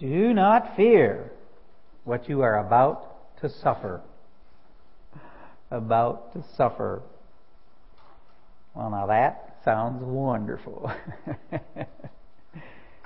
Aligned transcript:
Do 0.00 0.32
not 0.32 0.76
fear 0.76 1.30
what 2.04 2.26
you 2.28 2.40
are 2.40 2.66
about 2.66 3.38
to 3.42 3.50
suffer. 3.50 4.00
About 5.70 6.32
to 6.32 6.42
suffer. 6.56 7.02
Well, 8.74 8.90
now 8.90 9.06
that 9.06 9.58
sounds 9.62 10.02
wonderful. 10.02 10.90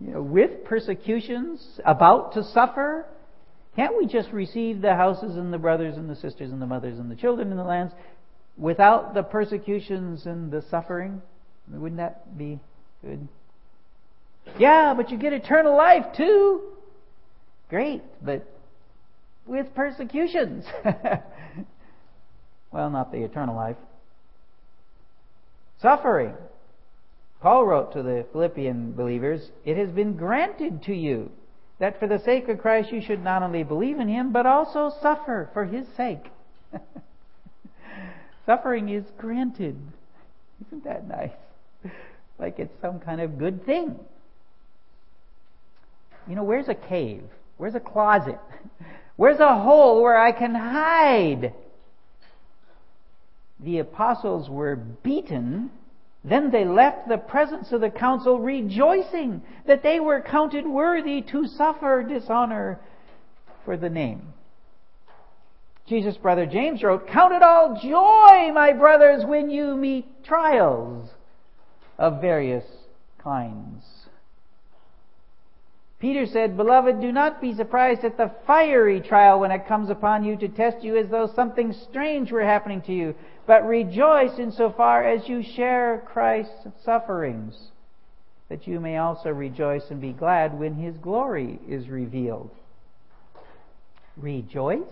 you 0.00 0.12
know, 0.12 0.22
with 0.22 0.64
persecutions, 0.64 1.80
about 1.84 2.34
to 2.34 2.44
suffer? 2.44 3.06
Can't 3.76 3.96
we 3.96 4.06
just 4.06 4.30
receive 4.32 4.80
the 4.80 4.94
houses 4.94 5.36
and 5.36 5.52
the 5.52 5.58
brothers 5.58 5.96
and 5.96 6.10
the 6.10 6.16
sisters 6.16 6.50
and 6.50 6.60
the 6.60 6.66
mothers 6.66 6.98
and 6.98 7.10
the 7.10 7.16
children 7.16 7.50
and 7.50 7.58
the 7.58 7.64
lands 7.64 7.92
without 8.56 9.14
the 9.14 9.22
persecutions 9.22 10.26
and 10.26 10.50
the 10.50 10.64
suffering? 10.70 11.22
Wouldn't 11.70 11.98
that 11.98 12.36
be 12.36 12.58
good? 13.02 13.28
Yeah, 14.58 14.94
but 14.96 15.10
you 15.10 15.18
get 15.18 15.32
eternal 15.32 15.76
life 15.76 16.06
too. 16.16 16.62
Great, 17.68 18.02
but 18.22 18.46
with 19.46 19.74
persecutions. 19.74 20.64
well, 22.72 22.90
not 22.90 23.12
the 23.12 23.24
eternal 23.24 23.54
life. 23.54 23.76
Suffering. 25.80 26.34
Paul 27.40 27.66
wrote 27.66 27.92
to 27.92 28.02
the 28.02 28.26
Philippian 28.32 28.92
believers, 28.92 29.50
It 29.64 29.76
has 29.76 29.90
been 29.90 30.16
granted 30.16 30.82
to 30.84 30.94
you 30.94 31.30
that 31.78 32.00
for 32.00 32.08
the 32.08 32.18
sake 32.18 32.48
of 32.48 32.58
Christ 32.58 32.90
you 32.92 33.00
should 33.00 33.22
not 33.22 33.42
only 33.42 33.62
believe 33.62 34.00
in 34.00 34.08
him, 34.08 34.32
but 34.32 34.46
also 34.46 34.90
suffer 35.00 35.48
for 35.52 35.64
his 35.64 35.86
sake. 35.96 36.24
Suffering 38.46 38.88
is 38.88 39.04
granted. 39.18 39.76
Isn't 40.66 40.84
that 40.84 41.06
nice? 41.06 41.30
Like 42.38 42.58
it's 42.58 42.80
some 42.80 42.98
kind 42.98 43.20
of 43.20 43.38
good 43.38 43.64
thing. 43.64 43.96
You 46.28 46.34
know, 46.34 46.44
where's 46.44 46.68
a 46.68 46.74
cave? 46.74 47.22
Where's 47.56 47.74
a 47.74 47.80
closet? 47.80 48.38
Where's 49.16 49.40
a 49.40 49.58
hole 49.58 50.00
where 50.00 50.16
I 50.16 50.30
can 50.30 50.54
hide? 50.54 51.52
The 53.58 53.80
apostles 53.80 54.48
were 54.48 54.76
beaten 54.76 55.72
then 56.28 56.50
they 56.50 56.64
left 56.64 57.08
the 57.08 57.18
presence 57.18 57.72
of 57.72 57.80
the 57.80 57.90
council 57.90 58.38
rejoicing 58.38 59.42
that 59.66 59.82
they 59.82 60.00
were 60.00 60.20
counted 60.20 60.66
worthy 60.66 61.22
to 61.22 61.46
suffer 61.46 62.02
dishonor 62.02 62.80
for 63.64 63.76
the 63.76 63.90
name. 63.90 64.32
Jesus' 65.86 66.16
brother 66.18 66.44
James 66.44 66.82
wrote, 66.82 67.08
Count 67.08 67.32
it 67.32 67.42
all 67.42 67.80
joy, 67.82 68.52
my 68.52 68.74
brothers, 68.78 69.24
when 69.24 69.48
you 69.48 69.74
meet 69.74 70.24
trials 70.24 71.08
of 71.98 72.20
various 72.20 72.64
kinds. 73.22 73.84
Peter 75.98 76.26
said, 76.26 76.56
Beloved, 76.56 77.00
do 77.00 77.10
not 77.10 77.40
be 77.40 77.54
surprised 77.54 78.04
at 78.04 78.16
the 78.16 78.30
fiery 78.46 79.00
trial 79.00 79.40
when 79.40 79.50
it 79.50 79.66
comes 79.66 79.90
upon 79.90 80.24
you 80.24 80.36
to 80.36 80.48
test 80.48 80.84
you 80.84 80.96
as 80.96 81.08
though 81.08 81.26
something 81.34 81.72
strange 81.90 82.30
were 82.30 82.44
happening 82.44 82.80
to 82.82 82.92
you, 82.92 83.14
but 83.48 83.66
rejoice 83.66 84.38
insofar 84.38 85.02
as 85.02 85.26
you 85.26 85.42
share 85.42 86.02
Christ's 86.04 86.68
sufferings, 86.84 87.56
that 88.50 88.68
you 88.68 88.78
may 88.78 88.98
also 88.98 89.30
rejoice 89.30 89.84
and 89.88 90.02
be 90.02 90.12
glad 90.12 90.58
when 90.58 90.74
his 90.74 90.98
glory 90.98 91.58
is 91.66 91.88
revealed. 91.88 92.50
Rejoice? 94.18 94.82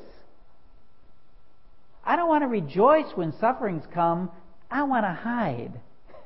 I 2.02 2.16
don't 2.16 2.30
want 2.30 2.44
to 2.44 2.48
rejoice 2.48 3.12
when 3.14 3.34
sufferings 3.38 3.84
come. 3.92 4.30
I 4.70 4.84
want 4.84 5.04
to 5.04 5.12
hide. 5.12 5.72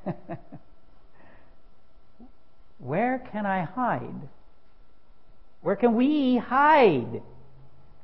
Where 2.78 3.28
can 3.32 3.44
I 3.44 3.64
hide? 3.64 4.28
Where 5.62 5.74
can 5.74 5.96
we 5.96 6.36
hide? 6.36 7.22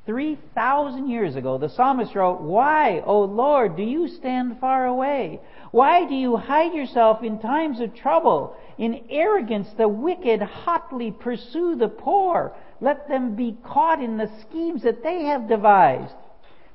3,000 0.06 1.08
years 1.08 1.34
ago, 1.34 1.58
the 1.58 1.68
psalmist 1.68 2.14
wrote, 2.14 2.40
Why, 2.40 3.02
O 3.04 3.22
Lord, 3.22 3.76
do 3.76 3.82
you 3.82 4.06
stand 4.06 4.60
far 4.60 4.86
away? 4.86 5.40
Why 5.72 6.06
do 6.06 6.14
you 6.14 6.36
hide 6.36 6.74
yourself 6.74 7.24
in 7.24 7.40
times 7.40 7.80
of 7.80 7.92
trouble? 7.92 8.56
In 8.78 9.04
arrogance, 9.10 9.68
the 9.76 9.88
wicked 9.88 10.40
hotly 10.40 11.10
pursue 11.10 11.74
the 11.74 11.88
poor. 11.88 12.54
Let 12.80 13.08
them 13.08 13.34
be 13.34 13.56
caught 13.64 14.00
in 14.00 14.16
the 14.16 14.30
schemes 14.42 14.84
that 14.84 15.02
they 15.02 15.24
have 15.24 15.48
devised. 15.48 16.14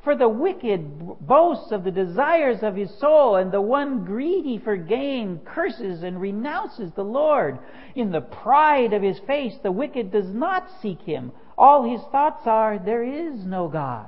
For 0.03 0.16
the 0.16 0.28
wicked 0.28 1.00
boasts 1.22 1.72
of 1.72 1.84
the 1.84 1.92
desires 1.92 2.63
of 2.63 2.75
his 2.75 2.94
soul, 3.00 3.36
and 3.36 3.52
the 3.52 3.62
one 3.62 4.03
greedy 4.03 4.58
for 4.58 4.75
gain 4.75 5.40
curses 5.46 6.03
and 6.03 6.19
renounces 6.19 6.92
the 6.94 7.03
Lord. 7.03 7.59
In 7.96 8.12
the 8.12 8.22
pride 8.22 8.94
of 8.94 9.03
his 9.03 9.19
face, 9.19 9.53
the 9.62 9.72
wicked 9.72 10.12
does 10.12 10.34
not 10.34 10.68
seek 10.81 11.02
him. 11.02 11.31
All 11.61 11.83
his 11.83 12.01
thoughts 12.11 12.47
are, 12.47 12.79
there 12.79 13.03
is 13.03 13.45
no 13.45 13.67
God. 13.67 14.07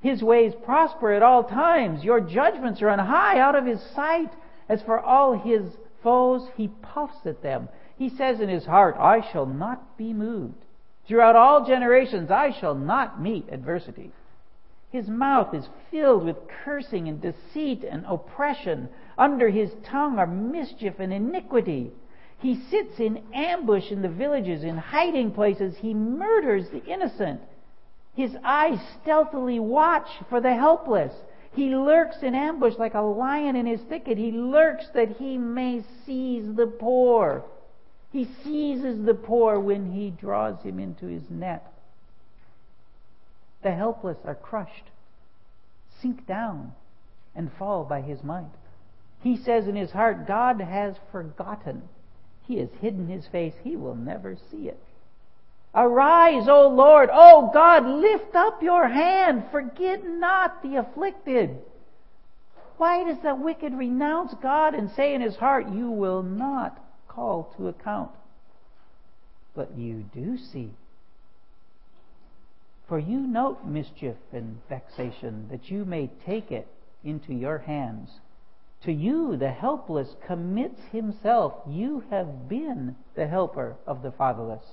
His 0.00 0.22
ways 0.22 0.52
prosper 0.64 1.10
at 1.10 1.22
all 1.24 1.42
times. 1.42 2.04
Your 2.04 2.20
judgments 2.20 2.80
are 2.80 2.90
on 2.90 3.00
high 3.00 3.40
out 3.40 3.56
of 3.56 3.66
his 3.66 3.82
sight. 3.82 4.30
As 4.68 4.80
for 4.82 5.00
all 5.00 5.36
his 5.36 5.64
foes, 6.00 6.48
he 6.56 6.68
puffs 6.68 7.26
at 7.26 7.42
them. 7.42 7.68
He 7.96 8.08
says 8.08 8.38
in 8.38 8.48
his 8.48 8.64
heart, 8.64 8.94
I 9.00 9.20
shall 9.32 9.46
not 9.46 9.98
be 9.98 10.12
moved. 10.12 10.64
Throughout 11.08 11.34
all 11.34 11.66
generations, 11.66 12.30
I 12.30 12.52
shall 12.52 12.76
not 12.76 13.20
meet 13.20 13.48
adversity. 13.50 14.12
His 14.90 15.08
mouth 15.08 15.52
is 15.52 15.68
filled 15.90 16.24
with 16.24 16.36
cursing 16.64 17.08
and 17.08 17.20
deceit 17.20 17.82
and 17.82 18.06
oppression. 18.06 18.90
Under 19.18 19.48
his 19.48 19.72
tongue 19.82 20.20
are 20.20 20.26
mischief 20.28 21.00
and 21.00 21.12
iniquity. 21.12 21.90
He 22.40 22.54
sits 22.70 23.00
in 23.00 23.22
ambush 23.34 23.90
in 23.90 24.02
the 24.02 24.08
villages, 24.08 24.62
in 24.62 24.76
hiding 24.76 25.32
places. 25.32 25.76
He 25.76 25.92
murders 25.92 26.68
the 26.70 26.84
innocent. 26.84 27.40
His 28.14 28.36
eyes 28.44 28.78
stealthily 29.00 29.58
watch 29.58 30.08
for 30.28 30.40
the 30.40 30.54
helpless. 30.54 31.12
He 31.52 31.74
lurks 31.74 32.22
in 32.22 32.34
ambush 32.34 32.74
like 32.78 32.94
a 32.94 33.00
lion 33.00 33.56
in 33.56 33.66
his 33.66 33.80
thicket. 33.82 34.18
He 34.18 34.30
lurks 34.30 34.88
that 34.94 35.16
he 35.16 35.36
may 35.36 35.82
seize 36.04 36.54
the 36.54 36.66
poor. 36.66 37.44
He 38.12 38.28
seizes 38.44 39.04
the 39.04 39.14
poor 39.14 39.58
when 39.58 39.92
he 39.92 40.10
draws 40.10 40.62
him 40.62 40.78
into 40.78 41.06
his 41.06 41.28
net. 41.28 41.72
The 43.62 43.72
helpless 43.72 44.18
are 44.24 44.36
crushed, 44.36 44.90
sink 46.00 46.26
down, 46.26 46.72
and 47.34 47.50
fall 47.58 47.84
by 47.84 48.00
his 48.00 48.22
might. 48.22 48.46
He 49.20 49.36
says 49.36 49.66
in 49.66 49.74
his 49.74 49.90
heart, 49.90 50.28
God 50.28 50.60
has 50.60 50.94
forgotten. 51.10 51.82
He 52.48 52.56
has 52.56 52.70
hidden 52.80 53.08
his 53.08 53.26
face. 53.26 53.52
He 53.62 53.76
will 53.76 53.94
never 53.94 54.36
see 54.50 54.68
it. 54.68 54.82
Arise, 55.74 56.48
O 56.48 56.68
Lord. 56.68 57.10
O 57.12 57.50
God, 57.52 57.86
lift 57.86 58.34
up 58.34 58.62
your 58.62 58.88
hand. 58.88 59.44
Forget 59.52 60.02
not 60.04 60.62
the 60.62 60.76
afflicted. 60.76 61.58
Why 62.78 63.04
does 63.04 63.18
the 63.22 63.34
wicked 63.34 63.74
renounce 63.74 64.32
God 64.42 64.74
and 64.74 64.90
say 64.90 65.14
in 65.14 65.20
his 65.20 65.36
heart, 65.36 65.68
You 65.68 65.90
will 65.90 66.22
not 66.22 66.82
call 67.06 67.52
to 67.58 67.68
account? 67.68 68.12
But 69.54 69.76
you 69.76 70.04
do 70.14 70.38
see. 70.38 70.70
For 72.88 72.98
you 72.98 73.18
note 73.18 73.66
mischief 73.66 74.16
and 74.32 74.60
vexation, 74.70 75.48
that 75.50 75.70
you 75.70 75.84
may 75.84 76.08
take 76.24 76.50
it 76.50 76.66
into 77.04 77.34
your 77.34 77.58
hands. 77.58 78.08
To 78.82 78.92
you, 78.92 79.36
the 79.36 79.50
helpless 79.50 80.14
commits 80.26 80.80
himself. 80.92 81.54
You 81.66 82.04
have 82.10 82.48
been 82.48 82.94
the 83.14 83.26
helper 83.26 83.76
of 83.86 84.02
the 84.02 84.12
fatherless. 84.12 84.64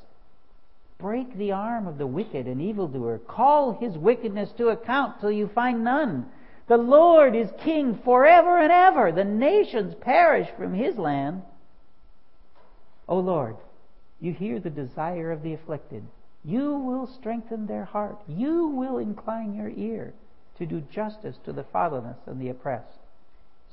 Break 1.00 1.36
the 1.36 1.52
arm 1.52 1.88
of 1.88 1.98
the 1.98 2.07
wicked 2.07 2.48
and 2.48 2.62
evildoer. 2.62 3.18
Call 3.18 3.74
his 3.74 3.98
wickedness 3.98 4.52
to 4.54 4.69
account 4.69 5.19
till 5.19 5.31
you 5.31 5.48
find 5.48 5.84
none. 5.84 6.28
The 6.68 6.78
Lord 6.78 7.36
is 7.36 7.50
king 7.63 8.00
forever 8.04 8.60
and 8.60 8.72
ever. 8.72 9.12
The 9.12 9.24
nations 9.24 9.96
perish 9.96 10.50
from 10.56 10.74
his 10.74 10.98
land. 10.98 11.42
O 13.07 13.19
Lord, 13.19 13.57
you 14.19 14.34
hear 14.34 14.60
the 14.60 14.69
desire 14.69 15.31
of 15.31 15.42
the 15.42 15.54
afflicted. 15.54 16.04
You 16.44 16.75
will 16.75 17.07
strengthen 17.07 17.66
their 17.66 17.86
heart. 17.86 18.22
You 18.28 18.68
will 18.68 19.00
incline 19.00 19.56
your 19.56 19.69
ear 19.69 20.13
to 20.60 20.66
do 20.66 20.81
justice 20.81 21.38
to 21.46 21.52
the 21.52 21.63
fatherless 21.63 22.18
and 22.28 22.40
the 22.40 22.50
oppressed 22.50 23.00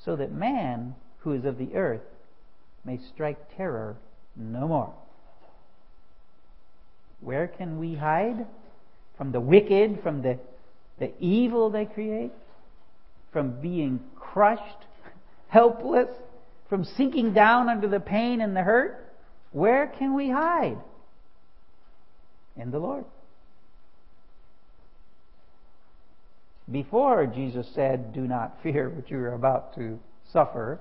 so 0.04 0.16
that 0.16 0.32
man, 0.32 0.94
who 1.20 1.32
is 1.32 1.44
of 1.44 1.58
the 1.58 1.74
earth, 1.74 2.02
may 2.84 2.98
strike 3.14 3.56
terror 3.56 3.96
no 4.36 4.66
more. 4.66 4.92
Where 7.20 7.46
can 7.46 7.78
we 7.78 7.94
hide? 7.94 8.46
From 9.16 9.30
the 9.30 9.40
wicked, 9.40 10.00
from 10.02 10.22
the, 10.22 10.38
the 10.98 11.12
evil 11.20 11.70
they 11.70 11.84
create? 11.84 12.32
From 13.32 13.60
being 13.60 14.00
crushed, 14.16 14.86
helpless, 15.48 16.08
from 16.68 16.84
sinking 16.84 17.32
down 17.32 17.68
under 17.68 17.86
the 17.86 18.00
pain 18.00 18.40
and 18.40 18.56
the 18.56 18.62
hurt? 18.62 19.12
Where 19.52 19.86
can 19.98 20.14
we 20.14 20.30
hide? 20.30 20.78
In 22.56 22.70
the 22.70 22.78
Lord. 22.78 23.04
Before 26.72 27.26
Jesus 27.26 27.68
said, 27.74 28.14
Do 28.14 28.22
not 28.22 28.62
fear 28.62 28.88
what 28.88 29.10
you 29.10 29.18
are 29.18 29.34
about 29.34 29.74
to 29.74 29.98
suffer, 30.32 30.80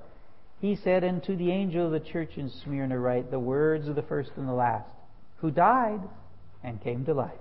he 0.62 0.76
said, 0.76 1.04
And 1.04 1.22
to 1.24 1.36
the 1.36 1.52
angel 1.52 1.88
of 1.88 1.92
the 1.92 2.00
church 2.00 2.38
in 2.38 2.50
Smyrna 2.50 2.98
write 2.98 3.30
the 3.30 3.40
words 3.40 3.88
of 3.88 3.96
the 3.96 4.02
first 4.02 4.32
and 4.38 4.48
the 4.48 4.54
last, 4.54 4.88
who 5.38 5.52
died 5.52 6.00
and 6.64 6.82
came 6.82 7.04
to 7.06 7.14
life. 7.14 7.32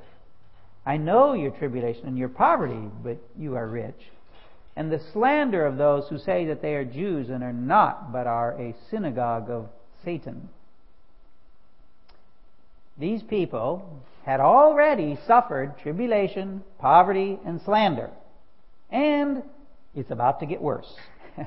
I 0.85 0.97
know 0.97 1.35
your 1.35 1.53
tribulation 1.53 2.07
and 2.09 2.19
your 2.19 2.31
poverty, 2.31 2.89
but 3.05 3.19
you 3.39 3.55
are 3.55 3.69
rich. 3.69 4.01
And 4.75 4.91
the 4.91 5.03
slander 5.13 5.67
of 5.67 5.77
those 5.77 6.09
who 6.09 6.19
say 6.19 6.47
that 6.47 6.63
they 6.63 6.75
are 6.75 6.85
Jews 6.85 7.29
and 7.29 7.45
are 7.45 7.53
not, 7.53 8.13
but 8.13 8.27
are 8.27 8.59
a 8.61 8.75
synagogue 8.91 9.51
of 9.51 9.69
Satan. 10.05 10.49
These 12.99 13.23
people 13.23 14.03
had 14.25 14.41
already 14.41 15.19
suffered 15.27 15.79
tribulation, 15.83 16.63
poverty, 16.79 17.39
and 17.45 17.61
slander. 17.63 18.11
And 18.91 19.43
it's 19.95 20.11
about 20.11 20.41
to 20.41 20.47
get 20.47 20.61
worse. 20.61 20.93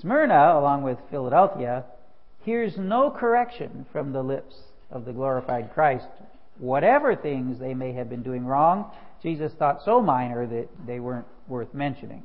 Smyrna, 0.00 0.58
along 0.58 0.82
with 0.82 0.98
Philadelphia, 1.10 1.84
hears 2.44 2.76
no 2.76 3.10
correction 3.10 3.86
from 3.92 4.12
the 4.12 4.22
lips 4.22 4.54
of 4.90 5.04
the 5.04 5.12
glorified 5.12 5.72
Christ. 5.72 6.08
Whatever 6.58 7.16
things 7.16 7.58
they 7.58 7.74
may 7.74 7.92
have 7.92 8.08
been 8.08 8.22
doing 8.22 8.44
wrong, 8.44 8.90
Jesus 9.22 9.52
thought 9.54 9.82
so 9.84 10.00
minor 10.00 10.46
that 10.46 10.68
they 10.86 11.00
weren't 11.00 11.26
worth 11.48 11.72
mentioning. 11.74 12.22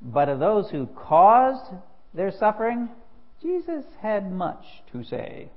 But 0.00 0.28
of 0.28 0.38
those 0.38 0.70
who 0.70 0.86
caused 0.86 1.72
their 2.14 2.30
suffering, 2.30 2.88
Jesus 3.42 3.84
had 4.00 4.30
much 4.30 4.64
to 4.92 5.02
say. 5.02 5.50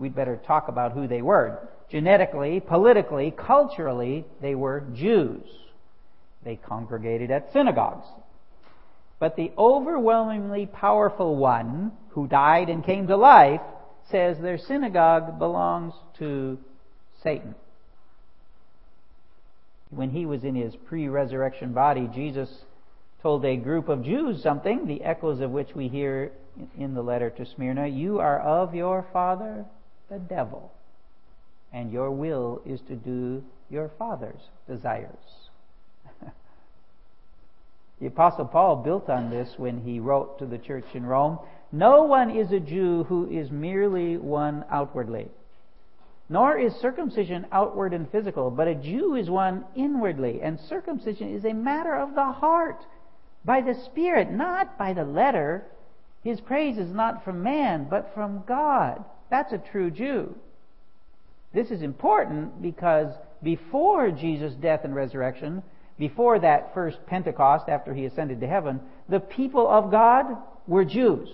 We'd 0.00 0.14
better 0.14 0.40
talk 0.46 0.68
about 0.68 0.92
who 0.92 1.06
they 1.06 1.20
were. 1.20 1.68
Genetically, 1.90 2.58
politically, 2.60 3.32
culturally, 3.36 4.24
they 4.40 4.54
were 4.54 4.82
Jews. 4.94 5.44
They 6.42 6.56
congregated 6.56 7.30
at 7.30 7.52
synagogues. 7.52 8.06
But 9.18 9.36
the 9.36 9.52
overwhelmingly 9.58 10.64
powerful 10.64 11.36
one 11.36 11.92
who 12.10 12.26
died 12.26 12.70
and 12.70 12.82
came 12.82 13.06
to 13.08 13.16
life 13.16 13.60
says 14.10 14.38
their 14.38 14.56
synagogue 14.56 15.38
belongs 15.38 15.92
to 16.18 16.58
Satan. 17.22 17.54
When 19.90 20.08
he 20.08 20.24
was 20.24 20.44
in 20.44 20.54
his 20.54 20.74
pre 20.86 21.08
resurrection 21.08 21.74
body, 21.74 22.08
Jesus 22.14 22.48
told 23.22 23.44
a 23.44 23.56
group 23.56 23.90
of 23.90 24.02
Jews 24.02 24.42
something, 24.42 24.86
the 24.86 25.04
echoes 25.04 25.40
of 25.40 25.50
which 25.50 25.74
we 25.74 25.88
hear 25.88 26.32
in 26.78 26.94
the 26.94 27.02
letter 27.02 27.28
to 27.28 27.44
Smyrna 27.44 27.86
You 27.86 28.18
are 28.20 28.40
of 28.40 28.74
your 28.74 29.06
father, 29.12 29.66
the 30.10 30.18
devil, 30.18 30.72
and 31.72 31.92
your 31.92 32.10
will 32.10 32.60
is 32.66 32.80
to 32.88 32.96
do 32.96 33.42
your 33.70 33.90
father's 33.98 34.42
desires. 34.68 35.14
The 38.00 38.06
Apostle 38.06 38.46
Paul 38.46 38.76
built 38.76 39.10
on 39.10 39.28
this 39.28 39.58
when 39.58 39.82
he 39.82 40.00
wrote 40.00 40.38
to 40.38 40.46
the 40.46 40.56
church 40.56 40.86
in 40.94 41.04
Rome 41.04 41.38
No 41.70 42.04
one 42.04 42.30
is 42.30 42.50
a 42.50 42.58
Jew 42.58 43.04
who 43.04 43.28
is 43.28 43.50
merely 43.50 44.16
one 44.16 44.64
outwardly. 44.70 45.28
Nor 46.30 46.56
is 46.56 46.74
circumcision 46.76 47.44
outward 47.52 47.92
and 47.92 48.10
physical, 48.10 48.50
but 48.50 48.68
a 48.68 48.74
Jew 48.74 49.16
is 49.16 49.28
one 49.28 49.64
inwardly, 49.76 50.40
and 50.40 50.58
circumcision 50.58 51.34
is 51.34 51.44
a 51.44 51.52
matter 51.52 51.94
of 51.94 52.14
the 52.14 52.32
heart, 52.32 52.86
by 53.44 53.60
the 53.60 53.74
Spirit, 53.74 54.30
not 54.30 54.78
by 54.78 54.94
the 54.94 55.04
letter. 55.04 55.66
His 56.24 56.40
praise 56.40 56.78
is 56.78 56.94
not 56.94 57.22
from 57.22 57.42
man, 57.42 57.86
but 57.90 58.14
from 58.14 58.44
God. 58.46 59.04
That's 59.30 59.52
a 59.52 59.58
true 59.58 59.90
Jew. 59.90 60.34
This 61.52 61.70
is 61.70 61.82
important 61.82 62.60
because 62.60 63.14
before 63.42 64.10
Jesus' 64.10 64.54
death 64.54 64.84
and 64.84 64.94
resurrection, 64.94 65.62
before 65.98 66.38
that 66.38 66.74
first 66.74 66.98
Pentecost, 67.06 67.68
after 67.68 67.94
he 67.94 68.04
ascended 68.04 68.40
to 68.40 68.46
heaven, 68.46 68.80
the 69.08 69.20
people 69.20 69.68
of 69.68 69.90
God 69.90 70.36
were 70.66 70.84
Jews. 70.84 71.28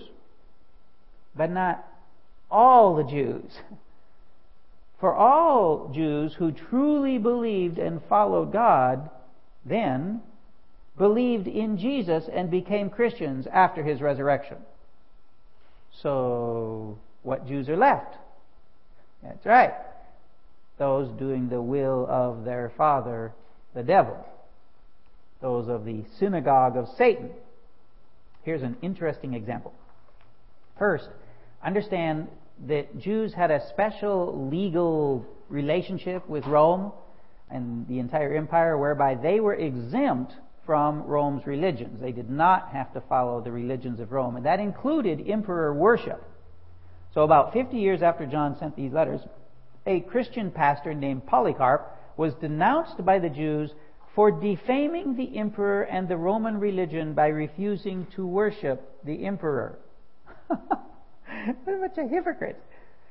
But 1.35 1.51
not 1.51 1.85
all 2.49 2.95
the 2.95 3.03
Jews. 3.03 3.51
For 4.99 5.13
all 5.13 5.91
Jews 5.93 6.33
who 6.33 6.51
truly 6.51 7.19
believed 7.19 7.77
and 7.77 8.01
followed 8.09 8.51
God 8.51 9.11
then 9.63 10.21
believed 10.97 11.47
in 11.47 11.77
Jesus 11.77 12.23
and 12.33 12.49
became 12.49 12.89
Christians 12.89 13.47
after 13.51 13.83
his 13.83 14.01
resurrection. 14.01 14.57
So, 16.01 16.97
what 17.27 17.47
Jews 17.47 17.69
are 17.69 17.77
left? 17.77 18.15
That's 19.21 19.45
right. 19.45 19.73
Those 20.77 21.09
doing 21.19 21.49
the 21.49 21.61
will 21.61 22.07
of 22.09 22.45
their 22.45 22.71
father, 22.77 23.33
the 23.75 23.83
devil 23.83 24.25
those 25.41 25.67
of 25.67 25.85
the 25.85 26.03
synagogue 26.19 26.77
of 26.77 26.87
Satan. 26.97 27.29
Here's 28.43 28.63
an 28.63 28.77
interesting 28.81 29.33
example. 29.33 29.73
First, 30.79 31.09
understand 31.63 32.27
that 32.67 32.99
Jews 32.99 33.33
had 33.33 33.51
a 33.51 33.67
special 33.69 34.49
legal 34.49 35.25
relationship 35.49 36.27
with 36.27 36.45
Rome 36.45 36.91
and 37.49 37.87
the 37.87 37.99
entire 37.99 38.35
empire 38.35 38.77
whereby 38.77 39.15
they 39.15 39.39
were 39.39 39.53
exempt 39.53 40.33
from 40.65 41.03
Rome's 41.03 41.45
religions. 41.45 42.01
They 42.01 42.11
did 42.11 42.29
not 42.29 42.69
have 42.69 42.91
to 42.93 43.01
follow 43.01 43.41
the 43.41 43.51
religions 43.51 43.99
of 43.99 44.11
Rome, 44.11 44.35
and 44.35 44.45
that 44.45 44.59
included 44.59 45.29
emperor 45.29 45.73
worship. 45.73 46.23
So, 47.17 47.23
about 47.23 47.51
50 47.51 47.77
years 47.77 48.03
after 48.03 48.27
John 48.27 48.55
sent 48.59 48.75
these 48.75 48.93
letters, 48.93 49.21
a 49.87 50.01
Christian 50.01 50.51
pastor 50.51 50.93
named 50.93 51.25
Polycarp 51.25 51.97
was 52.15 52.35
denounced 52.35 53.03
by 53.03 53.17
the 53.17 53.27
Jews 53.27 53.71
for 54.13 54.29
defaming 54.29 55.15
the 55.15 55.35
emperor 55.35 55.81
and 55.81 56.07
the 56.07 56.15
Roman 56.15 56.59
religion 56.59 57.15
by 57.15 57.29
refusing 57.29 58.05
to 58.15 58.27
worship 58.27 59.03
the 59.03 59.25
emperor. 59.25 59.79
what 60.45 60.59
a 60.61 61.77
bunch 61.79 61.97
of 61.97 62.07
hypocrites. 62.11 62.61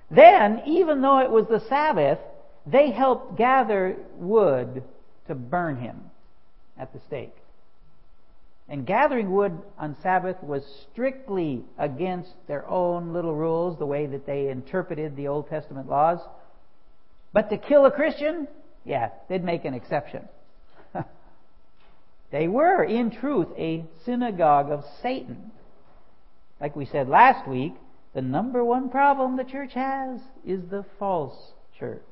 Then, 0.08 0.62
even 0.66 1.02
though 1.02 1.18
it 1.18 1.30
was 1.32 1.46
the 1.48 1.64
Sabbath, 1.68 2.20
they 2.64 2.92
helped 2.92 3.36
gather 3.36 3.96
wood 4.18 4.84
to 5.26 5.34
burn 5.34 5.78
him 5.78 6.12
at 6.78 6.92
the 6.92 7.00
stake. 7.08 7.34
And 8.68 8.84
gathering 8.84 9.30
wood 9.30 9.56
on 9.78 9.96
Sabbath 10.02 10.42
was 10.42 10.62
strictly 10.90 11.64
against 11.78 12.32
their 12.48 12.68
own 12.68 13.12
little 13.12 13.34
rules, 13.34 13.78
the 13.78 13.86
way 13.86 14.06
that 14.06 14.26
they 14.26 14.48
interpreted 14.48 15.14
the 15.14 15.28
Old 15.28 15.48
Testament 15.48 15.88
laws. 15.88 16.18
But 17.32 17.48
to 17.50 17.58
kill 17.58 17.86
a 17.86 17.92
Christian, 17.92 18.48
yeah, 18.84 19.10
they'd 19.28 19.44
make 19.44 19.64
an 19.64 19.74
exception. 19.74 20.28
They 22.32 22.48
were, 22.48 22.82
in 22.82 23.12
truth, 23.12 23.46
a 23.56 23.84
synagogue 24.04 24.70
of 24.70 24.84
Satan. 25.00 25.52
Like 26.60 26.74
we 26.74 26.84
said 26.84 27.08
last 27.08 27.46
week, 27.46 27.74
the 28.14 28.20
number 28.20 28.64
one 28.64 28.90
problem 28.90 29.36
the 29.36 29.44
church 29.44 29.74
has 29.74 30.20
is 30.44 30.60
the 30.68 30.84
false 30.98 31.52
church. 31.78 32.02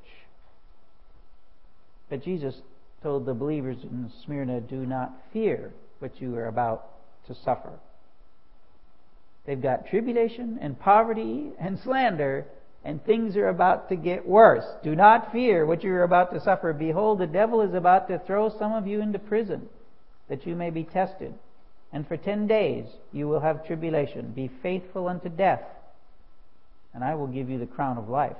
But 2.08 2.22
Jesus 2.22 2.54
told 3.02 3.26
the 3.26 3.34
believers 3.34 3.78
in 3.82 4.12
Smyrna, 4.24 4.60
do 4.60 4.86
not 4.86 5.12
fear 5.32 5.72
what 6.04 6.20
you 6.20 6.36
are 6.36 6.48
about 6.48 6.86
to 7.26 7.34
suffer. 7.46 7.72
They've 9.46 9.60
got 9.60 9.88
tribulation 9.88 10.58
and 10.60 10.78
poverty 10.78 11.50
and 11.58 11.78
slander, 11.78 12.44
and 12.84 13.02
things 13.02 13.38
are 13.38 13.48
about 13.48 13.88
to 13.88 13.96
get 13.96 14.28
worse. 14.28 14.66
Do 14.82 14.94
not 14.94 15.32
fear 15.32 15.64
what 15.64 15.82
you 15.82 15.90
are 15.94 16.02
about 16.02 16.34
to 16.34 16.40
suffer. 16.40 16.74
Behold, 16.74 17.20
the 17.20 17.26
devil 17.26 17.62
is 17.62 17.72
about 17.72 18.08
to 18.08 18.18
throw 18.18 18.50
some 18.50 18.72
of 18.72 18.86
you 18.86 19.00
into 19.00 19.18
prison 19.18 19.70
that 20.28 20.46
you 20.46 20.54
may 20.54 20.68
be 20.68 20.84
tested. 20.84 21.32
And 21.90 22.06
for 22.06 22.18
ten 22.18 22.46
days 22.46 22.84
you 23.10 23.26
will 23.26 23.40
have 23.40 23.66
tribulation. 23.66 24.32
Be 24.32 24.50
faithful 24.62 25.08
unto 25.08 25.30
death, 25.30 25.62
and 26.92 27.02
I 27.02 27.14
will 27.14 27.28
give 27.28 27.48
you 27.48 27.58
the 27.58 27.64
crown 27.64 27.96
of 27.96 28.10
life. 28.10 28.36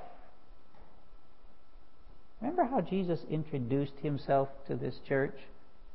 Remember 2.42 2.64
how 2.64 2.82
Jesus 2.82 3.20
introduced 3.30 3.98
himself 4.02 4.50
to 4.68 4.76
this 4.76 4.96
church? 5.08 5.38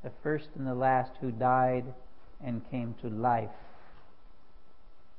The 0.03 0.12
first 0.24 0.48
and 0.56 0.65
the 0.65 0.75
last 0.75 1.12
who 1.20 1.32
died 1.32 1.86
and 2.44 2.70
came 2.72 2.96
to 3.01 3.10
life. 3.10 3.50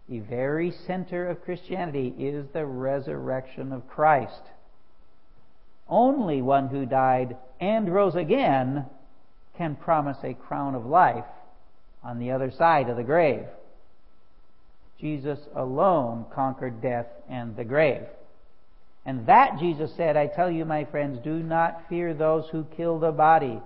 The 0.08 0.20
very 0.20 0.72
center 0.86 1.28
of 1.28 1.44
Christianity 1.44 2.14
is 2.18 2.46
the 2.52 2.66
resurrection 2.66 3.72
of 3.72 3.88
Christ. 3.88 4.42
Only 5.88 6.40
one 6.40 6.68
who 6.68 6.86
died 6.86 7.36
and 7.60 7.92
rose 7.92 8.14
again 8.14 8.86
can 9.56 9.76
promise 9.76 10.16
a 10.22 10.34
crown 10.34 10.74
of 10.74 10.86
life 10.86 11.24
on 12.02 12.18
the 12.18 12.30
other 12.30 12.50
side 12.50 12.88
of 12.88 12.96
the 12.96 13.02
grave. 13.02 13.44
Jesus 15.00 15.38
alone 15.54 16.26
conquered 16.34 16.80
death 16.80 17.06
and 17.28 17.56
the 17.56 17.64
grave. 17.64 18.02
And 19.06 19.26
that, 19.26 19.58
Jesus 19.58 19.92
said, 19.96 20.16
I 20.16 20.26
tell 20.26 20.50
you, 20.50 20.64
my 20.64 20.84
friends, 20.84 21.18
do 21.24 21.42
not 21.42 21.88
fear 21.88 22.12
those 22.12 22.48
who 22.50 22.64
kill 22.76 22.98
the 22.98 23.12
body, 23.12 23.60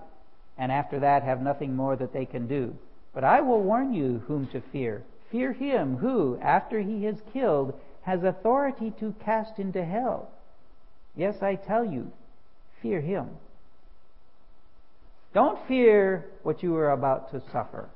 and 0.58 0.70
after 0.70 1.00
that 1.00 1.22
have 1.22 1.42
nothing 1.42 1.74
more 1.74 1.96
that 1.96 2.12
they 2.12 2.24
can 2.26 2.46
do. 2.46 2.76
But 3.12 3.24
I 3.24 3.40
will 3.40 3.62
warn 3.62 3.94
you 3.94 4.22
whom 4.26 4.46
to 4.48 4.60
fear. 4.72 5.02
Fear 5.30 5.52
him 5.52 5.96
who, 5.96 6.38
after 6.40 6.80
he 6.80 7.04
has 7.04 7.16
killed, 7.32 7.78
has 8.02 8.22
authority 8.22 8.92
to 9.00 9.14
cast 9.24 9.58
into 9.58 9.84
hell. 9.84 10.30
Yes, 11.16 11.42
I 11.42 11.54
tell 11.54 11.84
you, 11.84 12.10
fear 12.82 13.00
him. 13.00 13.30
Don't 15.32 15.58
fear 15.66 16.26
what 16.42 16.62
you 16.62 16.76
are 16.76 16.92
about 16.92 17.32
to 17.32 17.42
suffer. 17.50 17.88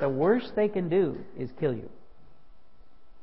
The 0.00 0.08
worst 0.08 0.56
they 0.56 0.68
can 0.68 0.88
do 0.88 1.18
is 1.38 1.50
kill 1.60 1.74
you. 1.74 1.88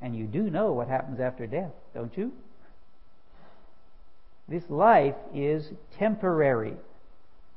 And 0.01 0.15
you 0.15 0.25
do 0.25 0.49
know 0.49 0.71
what 0.71 0.87
happens 0.87 1.19
after 1.19 1.45
death, 1.45 1.73
don't 1.93 2.15
you? 2.17 2.31
This 4.47 4.63
life 4.69 5.15
is 5.33 5.69
temporary. 5.97 6.73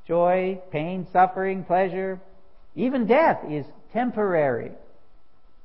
Joy, 0.07 0.61
pain, 0.71 1.07
suffering, 1.13 1.65
pleasure, 1.65 2.21
even 2.75 3.07
death 3.07 3.45
is 3.49 3.67
temporary. 3.93 4.73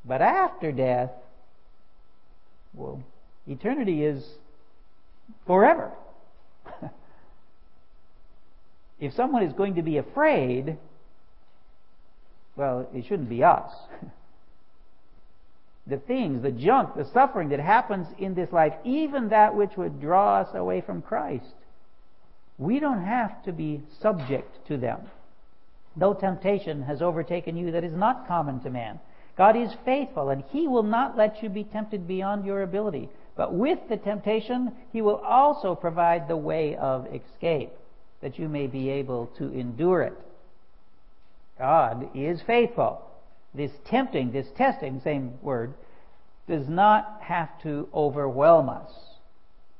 But 0.05 0.21
after 0.21 0.71
death, 0.71 1.11
well, 2.73 3.01
eternity 3.47 4.03
is 4.03 4.23
forever. 5.45 5.91
if 8.99 9.13
someone 9.13 9.43
is 9.43 9.53
going 9.53 9.75
to 9.75 9.81
be 9.81 9.97
afraid, 9.97 10.77
well, 12.55 12.87
it 12.93 13.05
shouldn't 13.05 13.29
be 13.29 13.43
us. 13.43 13.71
the 15.87 15.97
things, 15.97 16.43
the 16.43 16.51
junk, 16.51 16.95
the 16.95 17.05
suffering 17.13 17.49
that 17.49 17.59
happens 17.59 18.07
in 18.19 18.33
this 18.35 18.51
life, 18.51 18.73
even 18.83 19.29
that 19.29 19.55
which 19.55 19.77
would 19.77 19.99
draw 20.01 20.41
us 20.41 20.49
away 20.53 20.81
from 20.81 21.01
Christ, 21.01 21.45
we 22.57 22.79
don't 22.79 23.03
have 23.03 23.43
to 23.43 23.51
be 23.51 23.81
subject 24.01 24.67
to 24.67 24.77
them. 24.77 24.99
No 25.95 26.13
temptation 26.13 26.83
has 26.83 27.01
overtaken 27.01 27.57
you 27.57 27.71
that 27.71 27.83
is 27.83 27.93
not 27.93 28.27
common 28.27 28.59
to 28.61 28.69
man. 28.69 28.99
God 29.37 29.55
is 29.55 29.71
faithful, 29.85 30.29
and 30.29 30.43
He 30.49 30.67
will 30.67 30.83
not 30.83 31.15
let 31.15 31.43
you 31.43 31.49
be 31.49 31.63
tempted 31.63 32.07
beyond 32.07 32.45
your 32.45 32.63
ability. 32.63 33.09
But 33.35 33.53
with 33.53 33.79
the 33.87 33.97
temptation, 33.97 34.71
He 34.91 35.01
will 35.01 35.17
also 35.17 35.75
provide 35.75 36.27
the 36.27 36.37
way 36.37 36.75
of 36.75 37.07
escape, 37.13 37.71
that 38.21 38.39
you 38.39 38.49
may 38.49 38.65
be 38.65 38.89
able 38.89 39.27
to 39.37 39.53
endure 39.53 40.01
it. 40.01 40.13
God 41.59 42.09
is 42.15 42.41
faithful. 42.41 43.03
This 43.53 43.71
tempting, 43.85 44.31
this 44.31 44.47
testing, 44.55 45.01
same 45.03 45.33
word, 45.41 45.73
does 46.47 46.67
not 46.67 47.19
have 47.21 47.61
to 47.61 47.87
overwhelm 47.93 48.69
us. 48.69 48.91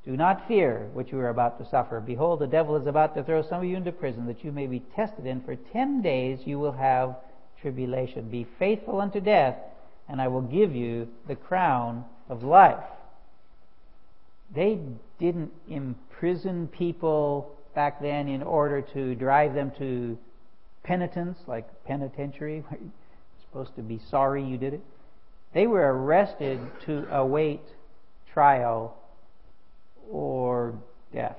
Do 0.07 0.15
not 0.15 0.47
fear 0.47 0.87
what 0.93 1.11
you 1.11 1.19
are 1.19 1.27
about 1.27 1.59
to 1.59 1.69
suffer. 1.69 1.99
Behold, 1.99 2.39
the 2.39 2.47
devil 2.47 2.77
is 2.77 2.87
about 2.87 3.13
to 3.15 3.23
throw 3.25 3.41
some 3.41 3.57
of 3.57 3.65
you 3.65 3.75
into 3.75 3.91
prison 3.91 4.25
that 4.27 4.41
you 4.41 4.53
may 4.53 4.65
be 4.65 4.79
tested, 4.95 5.27
and 5.27 5.43
for 5.43 5.57
ten 5.57 6.01
days 6.01 6.39
you 6.45 6.59
will 6.59 6.71
have 6.71 7.17
tribulation. 7.61 8.29
Be 8.29 8.47
faithful 8.57 9.01
unto 9.01 9.19
death, 9.19 9.57
and 10.07 10.21
I 10.21 10.29
will 10.29 10.43
give 10.43 10.73
you 10.73 11.09
the 11.27 11.35
crown 11.35 12.05
of 12.29 12.41
life. 12.41 12.85
They 14.55 14.79
didn't 15.19 15.51
imprison 15.67 16.69
people 16.69 17.51
back 17.75 18.01
then 18.01 18.29
in 18.29 18.41
order 18.41 18.81
to 18.93 19.13
drive 19.13 19.55
them 19.55 19.73
to 19.77 20.17
penitence, 20.83 21.37
like 21.47 21.67
penitentiary, 21.83 22.59
where 22.69 22.79
you're 22.79 22.91
supposed 23.41 23.75
to 23.75 23.81
be 23.81 23.99
sorry 24.09 24.41
you 24.41 24.57
did 24.57 24.75
it. 24.75 24.81
They 25.53 25.67
were 25.67 25.93
arrested 25.93 26.61
to 26.85 27.05
await 27.11 27.59
trial 28.31 28.95
or 30.11 30.73
death. 31.13 31.37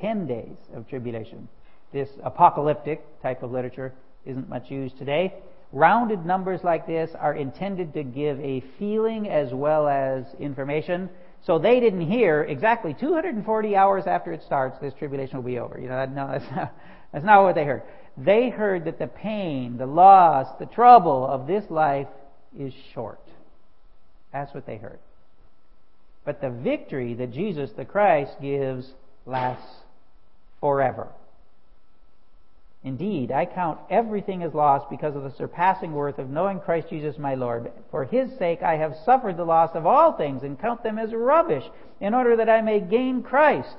Ten 0.00 0.26
days 0.26 0.56
of 0.74 0.88
tribulation. 0.88 1.48
This 1.92 2.08
apocalyptic 2.22 3.02
type 3.22 3.42
of 3.42 3.52
literature 3.52 3.92
isn't 4.26 4.48
much 4.48 4.70
used 4.70 4.98
today. 4.98 5.34
Rounded 5.72 6.24
numbers 6.24 6.60
like 6.62 6.86
this 6.86 7.10
are 7.18 7.34
intended 7.34 7.94
to 7.94 8.04
give 8.04 8.38
a 8.40 8.62
feeling 8.78 9.28
as 9.28 9.52
well 9.52 9.88
as 9.88 10.24
information. 10.38 11.08
So 11.44 11.58
they 11.58 11.80
didn't 11.80 12.10
hear 12.10 12.42
exactly 12.42 12.94
240 12.94 13.76
hours 13.76 14.04
after 14.06 14.32
it 14.32 14.42
starts, 14.44 14.78
this 14.80 14.94
tribulation 14.94 15.38
will 15.38 15.44
be 15.44 15.58
over. 15.58 15.78
You 15.80 15.88
know, 15.88 16.04
no, 16.06 16.28
that's 16.32 16.50
not, 16.54 16.74
that's 17.12 17.24
not 17.24 17.42
what 17.42 17.54
they 17.54 17.64
heard. 17.64 17.82
They 18.16 18.48
heard 18.48 18.84
that 18.84 18.98
the 18.98 19.08
pain, 19.08 19.76
the 19.76 19.86
loss, 19.86 20.46
the 20.58 20.66
trouble 20.66 21.26
of 21.26 21.46
this 21.46 21.64
life 21.68 22.06
is 22.58 22.72
short. 22.92 23.20
That's 24.32 24.54
what 24.54 24.66
they 24.66 24.76
heard. 24.76 24.98
But 26.24 26.40
the 26.40 26.50
victory 26.50 27.14
that 27.14 27.32
Jesus 27.32 27.70
the 27.72 27.84
Christ 27.84 28.32
gives 28.40 28.92
lasts 29.26 29.82
forever. 30.60 31.08
Indeed, 32.82 33.32
I 33.32 33.46
count 33.46 33.78
everything 33.88 34.42
as 34.42 34.52
lost 34.52 34.90
because 34.90 35.16
of 35.16 35.22
the 35.22 35.30
surpassing 35.30 35.94
worth 35.94 36.18
of 36.18 36.28
knowing 36.28 36.60
Christ 36.60 36.90
Jesus 36.90 37.18
my 37.18 37.34
Lord. 37.34 37.72
For 37.90 38.04
his 38.04 38.36
sake 38.38 38.62
I 38.62 38.76
have 38.76 38.96
suffered 39.06 39.38
the 39.38 39.44
loss 39.44 39.74
of 39.74 39.86
all 39.86 40.12
things 40.12 40.42
and 40.42 40.60
count 40.60 40.82
them 40.82 40.98
as 40.98 41.14
rubbish 41.14 41.64
in 42.00 42.12
order 42.12 42.36
that 42.36 42.50
I 42.50 42.60
may 42.60 42.80
gain 42.80 43.22
Christ, 43.22 43.76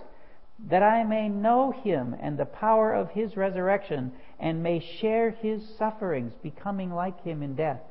that 0.69 0.81
I 0.81 1.03
may 1.03 1.29
know 1.29 1.69
him 1.71 2.15
and 2.19 2.35
the 2.35 2.45
power 2.45 2.93
of 2.93 3.11
his 3.11 3.37
resurrection 3.37 4.11
and 4.39 4.63
may 4.63 4.79
share 4.79 5.29
his 5.29 5.61
sufferings, 5.77 6.33
becoming 6.41 6.91
like 6.91 7.23
him 7.23 7.43
in 7.43 7.55
death, 7.55 7.81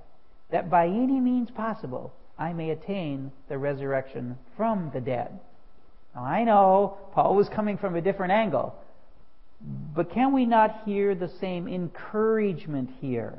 that 0.51 0.69
by 0.69 0.87
any 0.87 1.21
means 1.21 1.51
possible 1.51 2.13
I 2.39 2.53
may 2.53 2.71
attain 2.71 3.33
the 3.49 3.59
resurrection 3.59 4.37
from 4.57 4.91
the 4.93 5.01
dead. 5.01 5.39
Now 6.15 6.25
I 6.25 6.45
know 6.45 6.99
Paul 7.13 7.37
was 7.37 7.49
coming 7.49 7.79
from 7.79 7.97
a 7.97 8.01
different 8.01 8.33
angle, 8.33 8.75
but 9.95 10.13
can 10.13 10.33
we 10.33 10.47
not 10.47 10.83
hear 10.85 11.15
the 11.15 11.31
same 11.41 11.69
encouragement 11.69 12.91
here? 13.01 13.39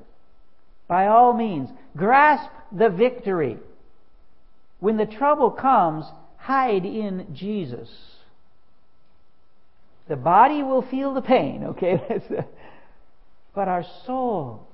By 0.88 1.08
all 1.08 1.34
means, 1.34 1.70
grasp 1.96 2.50
the 2.72 2.90
victory. 2.90 3.58
When 4.80 4.98
the 4.98 5.06
trouble 5.06 5.52
comes, 5.52 6.06
hide 6.38 6.86
in 6.86 7.28
Jesus. 7.34 7.90
The 10.08 10.16
body 10.16 10.62
will 10.62 10.84
feel 10.84 11.14
the 11.14 11.22
pain, 11.22 11.64
okay? 11.64 12.00
but 13.56 13.68
our 13.68 13.84
souls, 14.06 14.68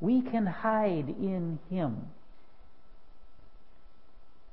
we 0.00 0.22
can 0.22 0.46
hide 0.46 1.08
in 1.08 1.58
Him. 1.68 2.02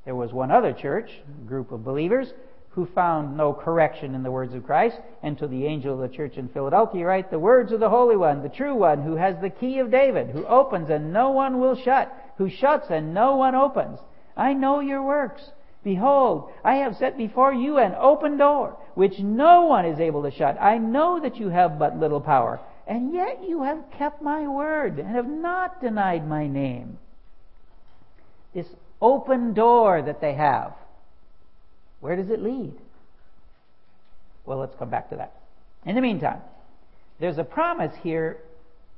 There 0.05 0.15
was 0.15 0.33
one 0.33 0.51
other 0.51 0.73
church, 0.73 1.11
group 1.45 1.71
of 1.71 1.83
believers, 1.83 2.33
who 2.69 2.85
found 2.85 3.35
no 3.35 3.53
correction 3.53 4.15
in 4.15 4.23
the 4.23 4.31
words 4.31 4.53
of 4.53 4.65
Christ, 4.65 4.97
and 5.21 5.37
to 5.37 5.47
the 5.47 5.65
angel 5.65 5.93
of 5.93 5.99
the 5.99 6.15
church 6.15 6.37
in 6.37 6.47
Philadelphia 6.49 7.05
write, 7.05 7.31
The 7.31 7.39
words 7.39 7.71
of 7.71 7.79
the 7.79 7.89
Holy 7.89 8.15
One, 8.15 8.41
the 8.41 8.49
true 8.49 8.75
one, 8.75 9.01
who 9.01 9.15
has 9.15 9.35
the 9.41 9.49
key 9.49 9.79
of 9.79 9.91
David, 9.91 10.29
who 10.29 10.45
opens 10.45 10.89
and 10.89 11.11
no 11.11 11.31
one 11.31 11.59
will 11.59 11.75
shut, 11.75 12.11
who 12.37 12.49
shuts 12.49 12.87
and 12.89 13.13
no 13.13 13.35
one 13.35 13.55
opens. 13.55 13.99
I 14.37 14.53
know 14.53 14.79
your 14.79 15.03
works. 15.03 15.51
Behold, 15.83 16.51
I 16.63 16.75
have 16.75 16.95
set 16.97 17.17
before 17.17 17.53
you 17.53 17.77
an 17.77 17.95
open 17.99 18.37
door, 18.37 18.77
which 18.95 19.19
no 19.19 19.65
one 19.65 19.85
is 19.85 19.99
able 19.99 20.23
to 20.23 20.31
shut. 20.31 20.57
I 20.61 20.77
know 20.77 21.19
that 21.21 21.37
you 21.37 21.49
have 21.49 21.79
but 21.79 21.97
little 21.97 22.21
power, 22.21 22.59
and 22.87 23.13
yet 23.13 23.43
you 23.43 23.63
have 23.63 23.91
kept 23.97 24.21
my 24.21 24.47
word, 24.47 24.99
and 24.99 25.07
have 25.09 25.27
not 25.27 25.81
denied 25.81 26.27
my 26.27 26.47
name. 26.47 26.97
This 28.53 28.67
open 29.01 29.53
door 29.53 30.01
that 30.01 30.21
they 30.21 30.33
have. 30.33 30.73
Where 31.99 32.15
does 32.15 32.29
it 32.29 32.41
lead? 32.41 32.73
Well, 34.45 34.57
let's 34.57 34.75
come 34.75 34.89
back 34.89 35.09
to 35.09 35.17
that. 35.17 35.33
In 35.85 35.95
the 35.95 36.01
meantime, 36.01 36.41
there's 37.19 37.37
a 37.37 37.43
promise 37.43 37.93
here 38.01 38.37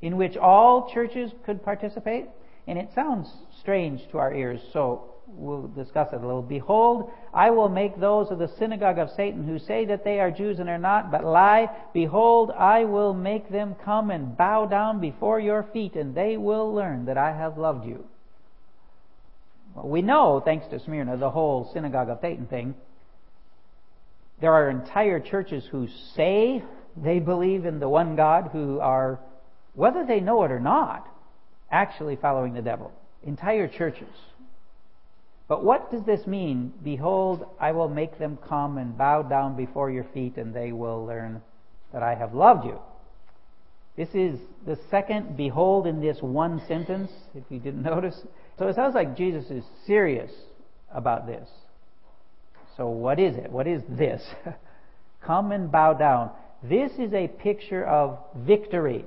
in 0.01 0.17
which 0.17 0.37
all 0.37 0.91
churches 0.93 1.31
could 1.45 1.63
participate, 1.63 2.25
and 2.67 2.77
it 2.77 2.89
sounds 2.93 3.29
strange 3.59 4.01
to 4.11 4.17
our 4.17 4.33
ears, 4.33 4.59
so 4.71 5.11
we'll 5.27 5.67
discuss 5.67 6.11
it 6.13 6.21
a 6.21 6.25
little. 6.25 6.41
Behold, 6.41 7.11
I 7.33 7.49
will 7.51 7.69
make 7.69 7.99
those 7.99 8.31
of 8.31 8.39
the 8.39 8.47
synagogue 8.59 8.97
of 8.97 9.11
Satan 9.11 9.47
who 9.47 9.59
say 9.59 9.85
that 9.85 10.03
they 10.03 10.19
are 10.19 10.31
Jews 10.31 10.59
and 10.59 10.69
are 10.69 10.77
not, 10.77 11.11
but 11.11 11.23
lie. 11.23 11.69
Behold, 11.93 12.51
I 12.51 12.85
will 12.85 13.13
make 13.13 13.49
them 13.49 13.75
come 13.83 14.11
and 14.11 14.35
bow 14.37 14.65
down 14.65 14.99
before 14.99 15.39
your 15.39 15.63
feet, 15.63 15.95
and 15.95 16.15
they 16.15 16.37
will 16.37 16.73
learn 16.73 17.05
that 17.05 17.17
I 17.17 17.35
have 17.35 17.57
loved 17.57 17.85
you. 17.85 18.05
We 19.75 20.01
know, 20.01 20.41
thanks 20.43 20.67
to 20.67 20.79
Smyrna, 20.79 21.17
the 21.17 21.29
whole 21.29 21.69
synagogue 21.73 22.09
of 22.09 22.19
Satan 22.21 22.45
thing. 22.45 22.75
There 24.41 24.53
are 24.53 24.69
entire 24.69 25.19
churches 25.19 25.63
who 25.71 25.87
say 26.15 26.63
they 26.97 27.19
believe 27.19 27.65
in 27.65 27.79
the 27.79 27.87
one 27.87 28.15
God 28.15 28.49
who 28.51 28.79
are, 28.79 29.19
whether 29.73 30.05
they 30.05 30.19
know 30.19 30.43
it 30.43 30.51
or 30.51 30.59
not, 30.59 31.07
actually 31.71 32.15
following 32.15 32.53
the 32.53 32.61
devil. 32.61 32.91
Entire 33.23 33.67
churches. 33.67 34.09
But 35.47 35.63
what 35.63 35.91
does 35.91 36.03
this 36.05 36.25
mean? 36.25 36.73
Behold, 36.83 37.45
I 37.59 37.71
will 37.71 37.89
make 37.89 38.17
them 38.17 38.37
come 38.47 38.77
and 38.77 38.97
bow 38.97 39.21
down 39.21 39.55
before 39.55 39.91
your 39.91 40.05
feet, 40.13 40.37
and 40.37 40.53
they 40.53 40.71
will 40.71 41.05
learn 41.05 41.41
that 41.93 42.01
I 42.01 42.15
have 42.15 42.33
loved 42.33 42.65
you. 42.65 42.79
This 43.97 44.09
is 44.13 44.39
the 44.65 44.79
second 44.89 45.35
behold 45.35 45.85
in 45.87 45.99
this 45.99 46.21
one 46.21 46.61
sentence, 46.67 47.11
if 47.35 47.43
you 47.49 47.59
didn't 47.59 47.81
notice. 47.83 48.19
So 48.61 48.67
it 48.67 48.75
sounds 48.75 48.93
like 48.93 49.17
Jesus 49.17 49.49
is 49.49 49.63
serious 49.87 50.29
about 50.93 51.25
this. 51.25 51.49
So, 52.77 52.89
what 52.89 53.19
is 53.19 53.35
it? 53.35 53.51
What 53.51 53.65
is 53.65 53.81
this? 53.89 54.21
Come 55.25 55.51
and 55.51 55.71
bow 55.71 55.95
down. 55.95 56.29
This 56.61 56.91
is 56.99 57.11
a 57.11 57.27
picture 57.27 57.83
of 57.83 58.19
victory, 58.35 59.05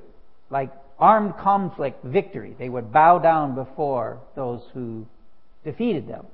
like 0.51 0.73
armed 0.99 1.37
conflict 1.37 2.05
victory. 2.05 2.57
They 2.59 2.69
would 2.69 2.93
bow 2.93 3.21
down 3.21 3.55
before 3.55 4.19
those 4.35 4.61
who 4.75 5.07
defeated 5.63 6.09
them. 6.09 6.27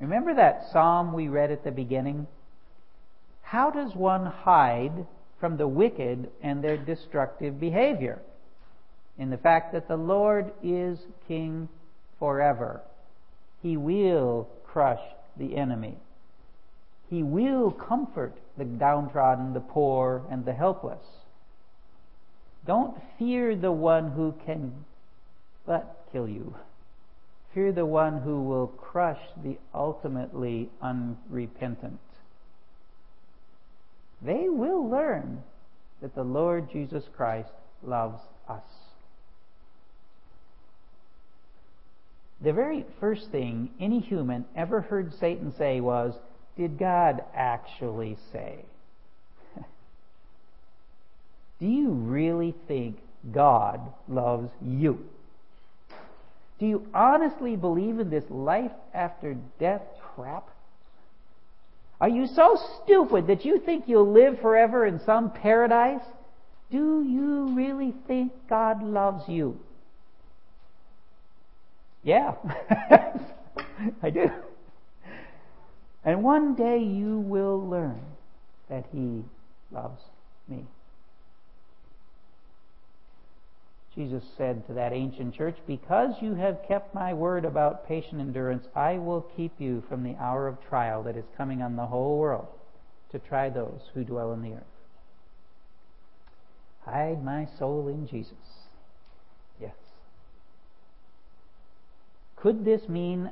Remember 0.00 0.34
that 0.36 0.70
psalm 0.72 1.12
we 1.12 1.28
read 1.28 1.50
at 1.50 1.64
the 1.64 1.70
beginning? 1.70 2.26
How 3.42 3.70
does 3.70 3.94
one 3.94 4.24
hide 4.24 5.06
from 5.38 5.58
the 5.58 5.68
wicked 5.68 6.30
and 6.42 6.64
their 6.64 6.78
destructive 6.78 7.60
behavior? 7.60 8.22
In 9.18 9.28
the 9.28 9.36
fact 9.36 9.74
that 9.74 9.86
the 9.86 9.98
Lord 9.98 10.50
is 10.62 10.98
king 11.28 11.68
forever. 12.20 12.80
He 13.62 13.76
will 13.76 14.48
crush 14.64 15.00
the 15.36 15.56
enemy. 15.56 15.96
He 17.08 17.24
will 17.24 17.72
comfort 17.72 18.34
the 18.56 18.64
downtrodden, 18.64 19.52
the 19.52 19.60
poor, 19.60 20.22
and 20.30 20.44
the 20.44 20.52
helpless. 20.52 21.02
Don't 22.64 22.96
fear 23.18 23.56
the 23.56 23.72
one 23.72 24.12
who 24.12 24.34
can 24.46 24.84
but 25.66 26.06
kill 26.12 26.28
you. 26.28 26.54
Fear 27.52 27.72
the 27.72 27.86
one 27.86 28.20
who 28.20 28.42
will 28.42 28.68
crush 28.68 29.20
the 29.42 29.58
ultimately 29.74 30.70
unrepentant. 30.80 31.98
They 34.22 34.48
will 34.48 34.88
learn 34.88 35.42
that 36.00 36.14
the 36.14 36.22
Lord 36.22 36.70
Jesus 36.70 37.04
Christ 37.16 37.50
loves 37.82 38.20
us. 38.48 38.89
The 42.42 42.52
very 42.52 42.86
first 43.00 43.30
thing 43.30 43.70
any 43.78 44.00
human 44.00 44.46
ever 44.56 44.80
heard 44.80 45.12
Satan 45.20 45.52
say 45.58 45.80
was, 45.80 46.14
Did 46.56 46.78
God 46.78 47.22
actually 47.34 48.16
say? 48.32 48.64
Do 51.60 51.66
you 51.66 51.90
really 51.90 52.54
think 52.66 52.98
God 53.32 53.80
loves 54.08 54.50
you? 54.64 55.04
Do 56.58 56.66
you 56.66 56.86
honestly 56.94 57.56
believe 57.56 57.98
in 57.98 58.10
this 58.10 58.24
life 58.30 58.72
after 58.94 59.36
death 59.58 59.82
crap? 60.14 60.48
Are 62.00 62.08
you 62.08 62.26
so 62.26 62.58
stupid 62.82 63.26
that 63.26 63.44
you 63.44 63.60
think 63.60 63.84
you'll 63.86 64.10
live 64.10 64.40
forever 64.40 64.86
in 64.86 65.00
some 65.04 65.30
paradise? 65.30 66.04
Do 66.70 67.02
you 67.02 67.54
really 67.54 67.94
think 68.06 68.32
God 68.48 68.82
loves 68.82 69.28
you? 69.28 69.58
Yeah, 72.02 72.34
I 74.02 74.10
do. 74.10 74.30
And 76.04 76.22
one 76.22 76.54
day 76.54 76.78
you 76.78 77.18
will 77.18 77.68
learn 77.68 78.00
that 78.68 78.86
He 78.92 79.24
loves 79.70 80.00
me. 80.48 80.64
Jesus 83.94 84.22
said 84.38 84.66
to 84.66 84.74
that 84.74 84.92
ancient 84.92 85.34
church, 85.34 85.56
Because 85.66 86.14
you 86.20 86.34
have 86.34 86.62
kept 86.66 86.94
my 86.94 87.12
word 87.12 87.44
about 87.44 87.88
patient 87.88 88.20
endurance, 88.20 88.66
I 88.74 88.94
will 88.94 89.26
keep 89.36 89.52
you 89.58 89.82
from 89.88 90.04
the 90.04 90.14
hour 90.16 90.46
of 90.46 90.56
trial 90.68 91.02
that 91.02 91.16
is 91.16 91.24
coming 91.36 91.60
on 91.60 91.76
the 91.76 91.86
whole 91.86 92.16
world 92.16 92.46
to 93.10 93.18
try 93.18 93.50
those 93.50 93.80
who 93.92 94.04
dwell 94.04 94.32
in 94.32 94.42
the 94.42 94.52
earth. 94.52 94.62
Hide 96.84 97.22
my 97.22 97.46
soul 97.58 97.88
in 97.88 98.06
Jesus. 98.06 98.32
Yes. 99.60 99.74
Could 102.42 102.64
this 102.64 102.88
mean 102.88 103.30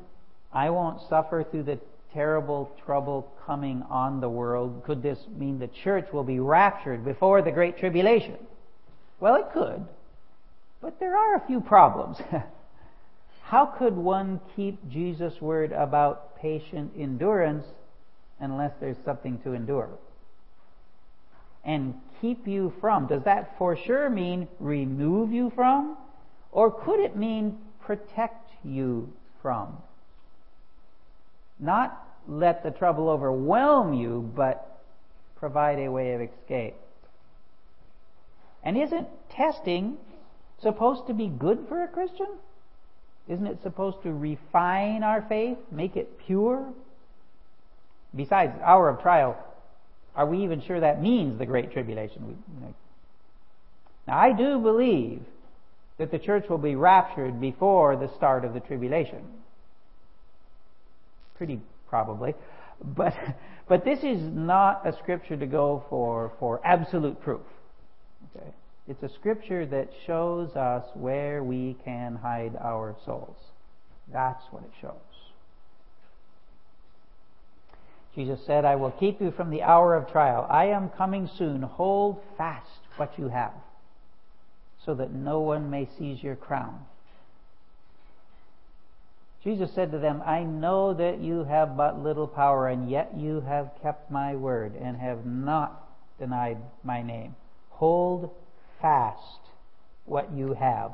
I 0.53 0.71
won't 0.71 1.01
suffer 1.09 1.45
through 1.45 1.65
the 1.65 1.79
terrible 2.13 2.71
trouble 2.85 3.33
coming 3.47 3.83
on 3.89 4.21
the 4.21 4.29
world? 4.29 4.83
Could 4.85 5.03
this 5.03 5.19
mean 5.37 5.59
the 5.59 5.69
church 5.69 6.09
will 6.13 6.25
be 6.25 6.41
raptured 6.41 7.05
before 7.05 7.43
the 7.43 7.51
Great 7.51 7.79
Tribulation? 7.79 8.37
Well, 9.21 9.37
it 9.37 9.47
could. 9.53 9.87
But 10.81 11.01
there 11.01 11.17
are 11.17 11.37
a 11.37 11.47
few 11.47 11.61
problems. 11.61 12.19
How 13.43 13.65
could 13.67 13.97
one 13.97 14.41
keep 14.55 14.79
Jesus' 14.91 15.41
word 15.41 15.73
about 15.73 16.39
patient 16.39 16.93
endurance 16.99 17.65
unless 18.41 18.73
there's 18.79 18.99
something 19.05 19.39
to 19.41 19.55
endure? 19.55 19.89
And 21.65 21.95
keep 22.21 22.47
you 22.47 22.75
from, 22.81 23.07
does 23.07 23.25
that 23.25 23.57
for 23.59 23.75
sure 23.75 24.11
mean 24.11 24.49
remove 24.61 25.33
you 25.33 25.51
from? 25.55 25.97
Or 26.53 26.71
could 26.71 27.01
it 27.01 27.17
mean 27.17 27.59
protect 27.81 28.48
you 28.65 29.13
from? 29.43 29.77
Not 31.59 32.07
let 32.27 32.63
the 32.63 32.71
trouble 32.71 33.09
overwhelm 33.09 33.95
you, 33.95 34.31
but 34.35 34.81
provide 35.37 35.79
a 35.79 35.91
way 35.91 36.15
of 36.15 36.21
escape. 36.21 36.75
And 38.63 38.77
isn't 38.77 39.09
testing 39.31 39.97
supposed 40.63 41.07
to 41.07 41.15
be 41.15 41.29
good 41.29 41.67
for 41.69 41.83
a 41.83 41.89
Christian? 41.89 42.29
Isn't 43.29 43.47
it 43.47 43.63
supposed 43.63 44.03
to 44.03 44.13
refine 44.13 45.03
our 45.03 45.23
faith, 45.23 45.59
make 45.71 45.97
it 45.97 46.19
pure? 46.27 46.67
Besides, 48.15 48.53
hour 48.63 48.89
of 48.89 49.03
trial, 49.03 49.37
are 50.17 50.27
we 50.27 50.43
even 50.43 50.63
sure 50.63 50.81
that 50.81 51.03
means 51.03 51.39
the 51.39 51.47
Great 51.47 51.73
Tribulation? 51.73 52.43
Now, 54.07 54.19
I 54.19 54.33
do 54.33 54.59
believe 54.59 55.21
that 55.99 56.11
the 56.11 56.19
church 56.19 56.49
will 56.49 56.59
be 56.59 56.77
raptured 56.77 57.41
before 57.41 57.97
the 57.97 58.09
start 58.17 58.45
of 58.45 58.55
the 58.55 58.61
tribulation. 58.61 59.23
Pretty 61.37 61.61
probably. 61.89 62.35
But, 62.83 63.15
but 63.69 63.85
this 63.85 63.99
is 64.01 64.21
not 64.21 64.87
a 64.87 64.97
scripture 64.99 65.37
to 65.37 65.47
go 65.47 65.85
for, 65.91 66.33
for 66.39 66.61
absolute 66.65 67.21
proof. 67.21 67.43
Okay? 68.37 68.51
It's 68.87 69.03
a 69.03 69.09
scripture 69.09 69.67
that 69.67 69.91
shows 70.07 70.55
us 70.57 70.85
where 70.95 71.43
we 71.43 71.77
can 71.85 72.17
hide 72.17 72.57
our 72.61 72.97
souls. 73.05 73.37
That's 74.13 74.43
what 74.51 74.63
it 74.63 74.71
shows. 74.81 74.95
Jesus 78.15 78.41
said, 78.47 78.65
I 78.65 78.77
will 78.77 78.91
keep 78.91 79.21
you 79.21 79.31
from 79.31 79.51
the 79.51 79.63
hour 79.63 79.95
of 79.95 80.11
trial. 80.11 80.47
I 80.51 80.67
am 80.67 80.89
coming 80.89 81.31
soon. 81.39 81.63
Hold 81.63 82.21
fast 82.37 82.67
what 82.97 83.17
you 83.19 83.29
have, 83.29 83.53
so 84.89 84.95
that 84.95 85.13
no 85.13 85.41
one 85.41 85.69
may 85.69 85.87
seize 85.99 86.23
your 86.23 86.35
crown. 86.35 86.81
Jesus 89.45 89.71
said 89.75 89.93
to 89.93 89.99
them, 89.99 90.23
I 90.25 90.45
know 90.45 90.95
that 90.95 91.21
you 91.21 91.45
have 91.45 91.77
but 91.77 92.03
little 92.03 92.27
power, 92.27 92.69
and 92.69 92.91
yet 92.91 93.13
you 93.15 93.43
have 93.43 93.71
kept 93.83 94.11
my 94.11 94.35
word 94.35 94.75
and 94.75 94.97
have 94.97 95.27
not 95.27 95.87
denied 96.19 96.57
my 96.83 97.03
name. 97.03 97.37
Hold 97.69 98.31
fast 98.81 99.41
what 100.07 100.33
you 100.33 100.55
have. 100.55 100.93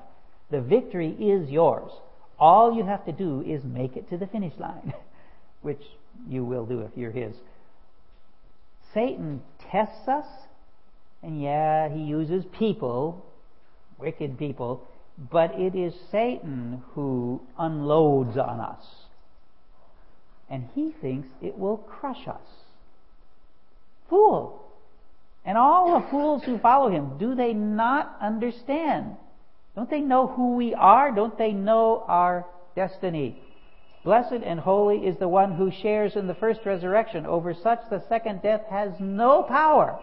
The 0.51 0.61
victory 0.61 1.11
is 1.11 1.49
yours. 1.49 1.93
All 2.37 2.77
you 2.77 2.85
have 2.85 3.07
to 3.07 3.13
do 3.13 3.43
is 3.47 3.63
make 3.63 3.97
it 3.97 4.11
to 4.11 4.17
the 4.17 4.27
finish 4.27 4.55
line, 4.59 4.93
which 5.63 5.83
you 6.29 6.45
will 6.45 6.67
do 6.67 6.81
if 6.81 6.91
you're 6.97 7.13
His. 7.13 7.37
Satan 8.93 9.41
tests 9.71 10.09
us, 10.09 10.27
and 11.23 11.41
yeah, 11.41 11.89
he 11.89 12.01
uses 12.01 12.45
people, 12.59 13.25
wicked 14.05 14.39
people, 14.39 14.87
but 15.31 15.55
it 15.59 15.75
is 15.75 15.95
Satan 16.13 16.83
who 16.95 17.41
unloads 17.59 18.37
on 18.37 18.61
us. 18.61 18.85
And 20.51 20.69
he 20.75 20.93
thinks 21.01 21.29
it 21.43 21.59
will 21.59 21.79
crush 21.79 22.29
us. 22.29 22.47
Fool! 24.09 24.61
And 25.45 25.59
all 25.59 26.01
the 26.01 26.07
fools 26.09 26.45
who 26.45 26.59
follow 26.59 26.91
him, 26.91 27.19
do 27.19 27.35
they 27.35 27.53
not 27.53 28.17
understand? 28.21 29.17
Don't 29.75 29.91
they 29.91 30.01
know 30.01 30.27
who 30.27 30.55
we 30.55 30.75
are? 30.75 31.11
Don't 31.11 31.37
they 31.37 31.53
know 31.53 32.05
our 32.07 32.47
destiny? 32.77 33.41
Blessed 34.05 34.43
and 34.45 34.61
holy 34.61 35.07
is 35.07 35.17
the 35.19 35.29
one 35.29 35.53
who 35.53 35.71
shares 35.71 36.15
in 36.15 36.27
the 36.27 36.35
first 36.35 36.61
resurrection. 36.65 37.25
Over 37.27 37.55
such 37.55 37.81
the 37.91 38.05
second 38.09 38.43
death 38.43 38.63
has 38.71 38.93
no 39.01 39.43
power. 39.43 39.99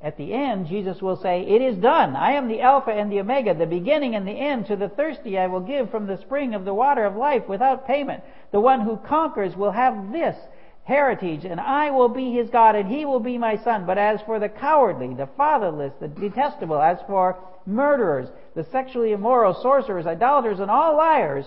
At 0.00 0.18
the 0.18 0.34
end, 0.34 0.66
Jesus 0.66 1.00
will 1.00 1.16
say, 1.16 1.42
It 1.42 1.62
is 1.62 1.76
done. 1.76 2.14
I 2.14 2.32
am 2.32 2.48
the 2.48 2.60
Alpha 2.60 2.90
and 2.90 3.10
the 3.10 3.20
Omega, 3.20 3.54
the 3.54 3.66
beginning 3.66 4.14
and 4.14 4.28
the 4.28 4.32
end. 4.32 4.66
To 4.66 4.76
the 4.76 4.88
thirsty 4.88 5.38
I 5.38 5.46
will 5.46 5.60
give 5.60 5.90
from 5.90 6.06
the 6.06 6.18
spring 6.18 6.54
of 6.54 6.64
the 6.64 6.74
water 6.74 7.04
of 7.04 7.16
life 7.16 7.48
without 7.48 7.86
payment. 7.86 8.22
The 8.50 8.60
one 8.60 8.82
who 8.82 8.98
conquers 8.98 9.56
will 9.56 9.72
have 9.72 10.12
this 10.12 10.36
heritage, 10.84 11.44
and 11.46 11.58
I 11.58 11.90
will 11.90 12.10
be 12.10 12.32
his 12.32 12.50
God, 12.50 12.76
and 12.76 12.88
he 12.88 13.06
will 13.06 13.20
be 13.20 13.38
my 13.38 13.56
son. 13.56 13.86
But 13.86 13.96
as 13.98 14.20
for 14.22 14.38
the 14.38 14.50
cowardly, 14.50 15.14
the 15.14 15.28
fatherless, 15.38 15.94
the 16.00 16.08
detestable, 16.08 16.80
as 16.80 16.98
for 17.06 17.38
murderers, 17.66 18.28
the 18.54 18.64
sexually 18.64 19.12
immoral, 19.12 19.54
sorcerers, 19.54 20.06
idolaters, 20.06 20.60
and 20.60 20.70
all 20.70 20.96
liars, 20.96 21.46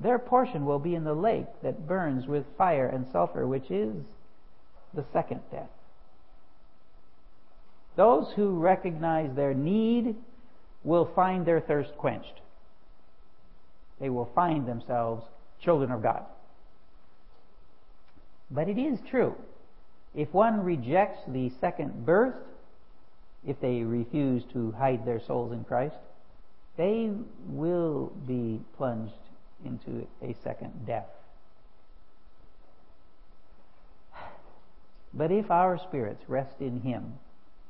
their 0.00 0.18
portion 0.18 0.64
will 0.64 0.78
be 0.78 0.94
in 0.94 1.04
the 1.04 1.14
lake 1.14 1.46
that 1.62 1.86
burns 1.86 2.26
with 2.26 2.46
fire 2.56 2.86
and 2.86 3.06
sulfur, 3.12 3.46
which 3.46 3.70
is 3.70 3.94
the 4.94 5.04
second 5.12 5.40
death. 5.52 5.68
Those 8.00 8.32
who 8.34 8.58
recognize 8.58 9.28
their 9.36 9.52
need 9.52 10.16
will 10.84 11.04
find 11.14 11.44
their 11.44 11.60
thirst 11.60 11.94
quenched. 11.98 12.40
They 14.00 14.08
will 14.08 14.30
find 14.34 14.66
themselves 14.66 15.22
children 15.62 15.90
of 15.90 16.02
God. 16.02 16.22
But 18.50 18.70
it 18.70 18.78
is 18.78 18.98
true. 19.10 19.34
If 20.14 20.32
one 20.32 20.64
rejects 20.64 21.20
the 21.28 21.52
second 21.60 22.06
birth, 22.06 22.36
if 23.46 23.60
they 23.60 23.82
refuse 23.82 24.44
to 24.54 24.72
hide 24.72 25.04
their 25.04 25.20
souls 25.20 25.52
in 25.52 25.64
Christ, 25.64 25.96
they 26.78 27.10
will 27.48 28.14
be 28.26 28.62
plunged 28.78 29.12
into 29.62 30.06
a 30.22 30.34
second 30.42 30.86
death. 30.86 31.10
But 35.12 35.30
if 35.30 35.50
our 35.50 35.76
spirits 35.76 36.22
rest 36.28 36.62
in 36.62 36.80
Him, 36.80 37.18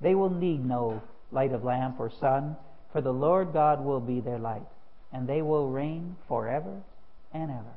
They 0.00 0.14
will 0.14 0.30
need 0.30 0.64
no 0.64 1.02
light 1.32 1.52
of 1.52 1.64
lamp 1.64 1.98
or 1.98 2.10
sun, 2.20 2.56
for 2.92 3.00
the 3.00 3.12
Lord 3.12 3.52
God 3.52 3.84
will 3.84 4.00
be 4.00 4.20
their 4.20 4.38
light, 4.38 4.66
and 5.12 5.28
they 5.28 5.42
will 5.42 5.68
reign 5.68 6.16
forever 6.26 6.82
and 7.32 7.50
ever. 7.50 7.74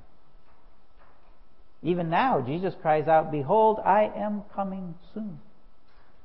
Even 1.83 2.09
now, 2.09 2.41
Jesus 2.41 2.75
cries 2.81 3.07
out, 3.07 3.31
Behold, 3.31 3.79
I 3.83 4.11
am 4.15 4.43
coming 4.53 4.93
soon, 5.13 5.39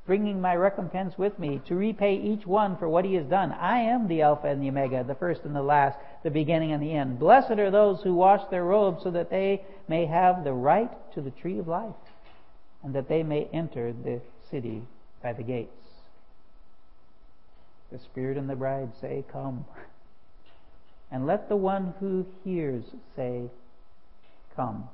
bringing 0.07 0.41
my 0.41 0.55
recompense 0.55 1.17
with 1.17 1.39
me 1.39 1.61
to 1.67 1.75
repay 1.75 2.17
each 2.17 2.47
one 2.47 2.77
for 2.77 2.89
what 2.89 3.07
he 3.07 3.15
has 3.15 3.27
done. 3.27 3.53
I 3.53 3.79
am 3.79 4.07
the 4.07 4.23
Alpha 4.23 4.49
and 4.49 4.63
the 4.63 4.69
Omega, 4.69 5.03
the 5.03 5.15
first 5.15 5.41
and 5.45 5.57
the 5.57 5.63
last, 5.63 5.99
the 6.23 6.31
beginning 6.31 6.73
and 6.73 6.83
the 6.83 6.93
end. 6.93 7.19
Blessed 7.19 7.53
are 7.53 7.71
those 7.71 8.03
who 8.03 8.15
wash 8.15 8.43
their 8.51 8.65
robes 8.65 9.03
so 9.03 9.11
that 9.13 9.31
they 9.31 9.65
may 9.89 10.05
have 10.05 10.45
the 10.45 10.53
right 10.53 10.91
to 11.15 11.23
the 11.23 11.31
tree 11.31 11.59
of 11.59 11.69
life, 11.69 11.95
and 12.85 12.95
that 12.95 13.09
they 13.09 13.23
may 13.23 13.49
enter 13.53 13.93
the 13.93 14.21
city 14.51 14.83
by 15.23 15.33
the 15.33 15.43
gates. 15.43 15.86
The 17.93 17.99
Spirit 17.99 18.37
and 18.37 18.49
the 18.49 18.57
bride 18.57 18.91
say, 19.01 19.25
Come. 19.33 19.65
And 21.11 21.27
let 21.27 21.49
the 21.49 21.57
one 21.57 21.95
who 22.01 22.27
hears 22.45 22.85
say, 23.15 23.45
Come. 24.55 24.89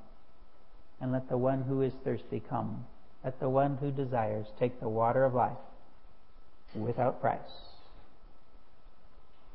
And 1.01 1.13
let 1.13 1.29
the 1.29 1.39
one 1.39 1.63
who 1.63 1.83
is 1.83 1.93
thirsty 2.05 2.43
come. 2.49 2.85
Let 3.25 3.41
the 3.41 3.49
one 3.49 3.77
who 3.79 3.91
desires 3.91 4.47
take 4.59 4.79
the 4.81 4.89
water 4.89 5.25
of 5.25 5.35
life 5.35 5.57
without 6.75 7.21
price. 7.21 7.41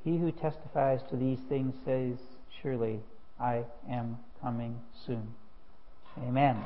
He 0.04 0.18
who 0.18 0.32
testifies 0.32 1.02
to 1.10 1.16
these 1.16 1.40
things 1.50 1.74
says, 1.86 2.18
Surely 2.62 3.00
I 3.40 3.64
am 3.90 4.18
coming 4.42 4.80
soon. 5.06 5.28
Amen. 6.18 6.64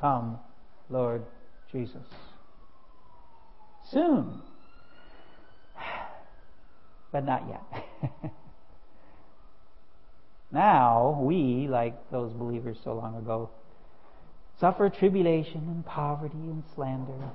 Come, 0.00 0.38
Lord 0.90 1.22
Jesus. 1.70 2.06
Soon 3.90 4.42
but 7.14 7.24
not 7.24 7.44
yet. 7.48 8.10
now, 10.52 11.20
we, 11.22 11.68
like 11.68 12.10
those 12.10 12.32
believers 12.32 12.76
so 12.82 12.92
long 12.92 13.14
ago, 13.16 13.50
suffer 14.58 14.90
tribulation 14.90 15.60
and 15.68 15.86
poverty 15.86 16.34
and 16.34 16.64
slander. 16.74 17.30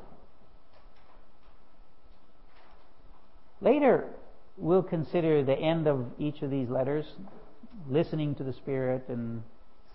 Later, 3.61 4.03
we'll 4.57 4.83
consider 4.83 5.45
the 5.45 5.57
end 5.57 5.87
of 5.87 6.07
each 6.19 6.41
of 6.41 6.51
these 6.51 6.67
letters, 6.67 7.05
listening 7.89 8.35
to 8.35 8.43
the 8.43 8.51
Spirit 8.51 9.05
and 9.07 9.43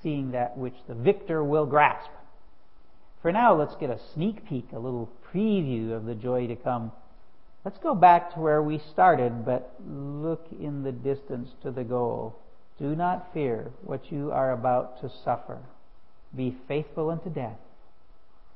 seeing 0.02 0.30
that 0.30 0.56
which 0.56 0.76
the 0.88 0.94
victor 0.94 1.44
will 1.44 1.66
grasp. 1.66 2.10
For 3.20 3.30
now, 3.30 3.54
let's 3.54 3.74
get 3.76 3.90
a 3.90 4.00
sneak 4.14 4.48
peek, 4.48 4.68
a 4.72 4.78
little 4.78 5.10
preview 5.30 5.92
of 5.92 6.06
the 6.06 6.14
joy 6.14 6.46
to 6.46 6.56
come 6.56 6.90
Let's 7.64 7.79
go 7.79 7.94
back 7.94 8.35
to 8.35 8.40
where 8.40 8.62
we 8.62 8.79
started, 8.92 9.46
but 9.46 9.72
look 9.88 10.46
in 10.61 10.83
the 10.83 10.92
distance 10.92 11.48
to 11.62 11.70
the 11.70 11.85
goal. 11.85 12.38
Do 12.79 12.94
not 12.94 13.33
fear 13.33 13.70
what 13.83 14.12
you 14.12 14.31
are 14.33 14.53
about 14.53 15.00
to 15.00 15.11
suffer. 15.24 15.59
Be 16.37 16.55
faithful 16.68 17.09
unto 17.09 17.31
death, 17.31 17.59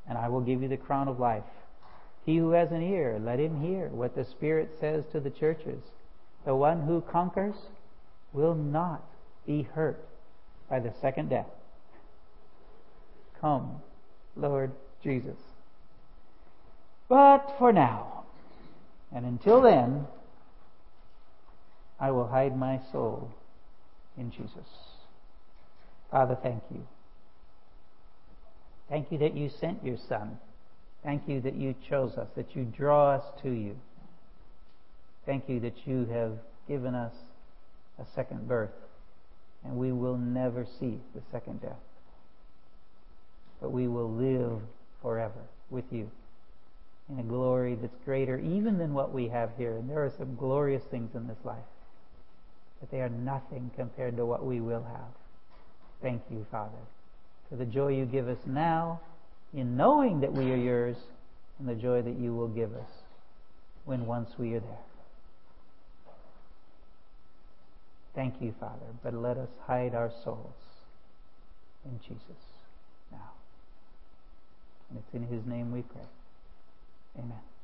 and 0.07 0.18
I 0.18 0.29
will 0.29 0.42
give 0.42 0.61
you 0.61 0.68
the 0.68 0.77
crown 0.77 1.09
of 1.09 1.18
life. 1.18 1.44
He 2.27 2.37
who 2.37 2.51
has 2.51 2.71
an 2.71 2.83
ear, 2.83 3.18
let 3.18 3.38
him 3.38 3.62
hear 3.62 3.88
what 3.88 4.14
the 4.14 4.25
Spirit 4.25 4.77
says 4.79 5.05
to 5.12 5.21
the 5.21 5.31
churches. 5.31 5.83
The 6.44 6.55
one 6.55 6.83
who 6.83 7.01
conquers 7.01 7.55
will 8.35 8.55
not 8.55 9.03
be 9.47 9.62
hurt 9.62 10.05
by 10.68 10.81
the 10.81 10.92
second 11.01 11.31
death. 11.31 11.49
Come, 13.40 13.81
Lord 14.37 14.73
Jesus. 15.03 15.38
But 17.09 17.55
for 17.59 17.73
now, 17.73 18.17
and 19.14 19.25
until 19.25 19.62
then, 19.62 20.07
I 22.01 22.11
will 22.11 22.27
hide 22.27 22.57
my 22.57 22.81
soul 22.92 23.31
in 24.16 24.31
Jesus. 24.31 24.66
Father, 26.11 26.37
thank 26.42 26.62
you. 26.71 26.87
Thank 28.88 29.11
you 29.12 29.18
that 29.18 29.37
you 29.37 29.51
sent 29.61 29.85
your 29.85 29.97
Son. 30.09 30.38
Thank 31.05 31.29
you 31.29 31.40
that 31.42 31.55
you 31.55 31.75
chose 31.88 32.16
us, 32.16 32.29
that 32.37 32.55
you 32.55 32.64
draw 32.64 33.14
us 33.14 33.25
to 33.42 33.51
you. 33.51 33.77
Thank 35.27 35.49
you 35.49 35.61
that 35.61 35.87
you 35.87 36.07
have 36.07 36.33
given 36.66 36.94
us 36.94 37.12
a 37.99 38.05
second 38.14 38.49
birth, 38.49 38.71
and 39.64 39.77
we 39.77 39.92
will 39.92 40.16
never 40.16 40.66
see 40.81 40.99
the 41.14 41.23
second 41.31 41.61
death. 41.61 41.73
But 43.61 43.71
we 43.71 43.88
will 43.88 44.11
live 44.11 44.61
forever 45.03 45.42
with 45.71 45.85
you 45.90 46.11
in 47.11 47.18
a 47.18 47.23
glory 47.23 47.75
that's 47.75 47.97
greater 48.05 48.38
even 48.38 48.79
than 48.79 48.92
what 48.92 49.12
we 49.12 49.29
have 49.29 49.51
here. 49.57 49.77
And 49.77 49.88
there 49.88 50.05
are 50.05 50.12
some 50.18 50.37
glorious 50.37 50.83
things 50.90 51.14
in 51.14 51.27
this 51.27 51.38
life, 51.44 51.59
but 52.81 52.90
they 52.90 53.01
are 53.01 53.09
nothing 53.09 53.71
compared 53.77 54.16
to 54.16 54.27
what 54.27 54.44
we 54.44 54.61
will 54.61 54.85
have. 54.85 55.12
Thank 56.03 56.23
you, 56.31 56.47
Father, 56.51 56.79
for 57.49 57.57
the 57.57 57.64
joy 57.64 57.88
you 57.88 58.05
give 58.05 58.29
us 58.29 58.38
now 58.47 59.01
in 59.55 59.77
knowing 59.77 60.21
that 60.21 60.33
we 60.33 60.53
are 60.53 60.57
yours 60.57 60.97
and 61.59 61.68
the 61.68 61.75
joy 61.75 62.03
that 62.03 62.18
you 62.18 62.35
will 62.35 62.49
give 62.49 62.75
us 62.75 62.90
when 63.85 64.07
once 64.07 64.31
we 64.38 64.55
are 64.55 64.61
there. 64.61 64.79
Thank 68.14 68.35
you, 68.40 68.55
Father, 68.61 68.87
but 69.03 69.14
let 69.14 69.37
us 69.37 69.49
hide 69.66 69.94
our 69.94 70.11
souls 70.25 70.55
in 71.85 71.99
Jesus 72.01 72.42
now. 73.11 73.31
And 74.90 74.99
it's 74.99 75.14
in 75.14 75.35
His 75.35 75.47
name 75.47 75.73
we 75.73 75.83
pray. 75.83 76.03
Amen. 77.18 77.58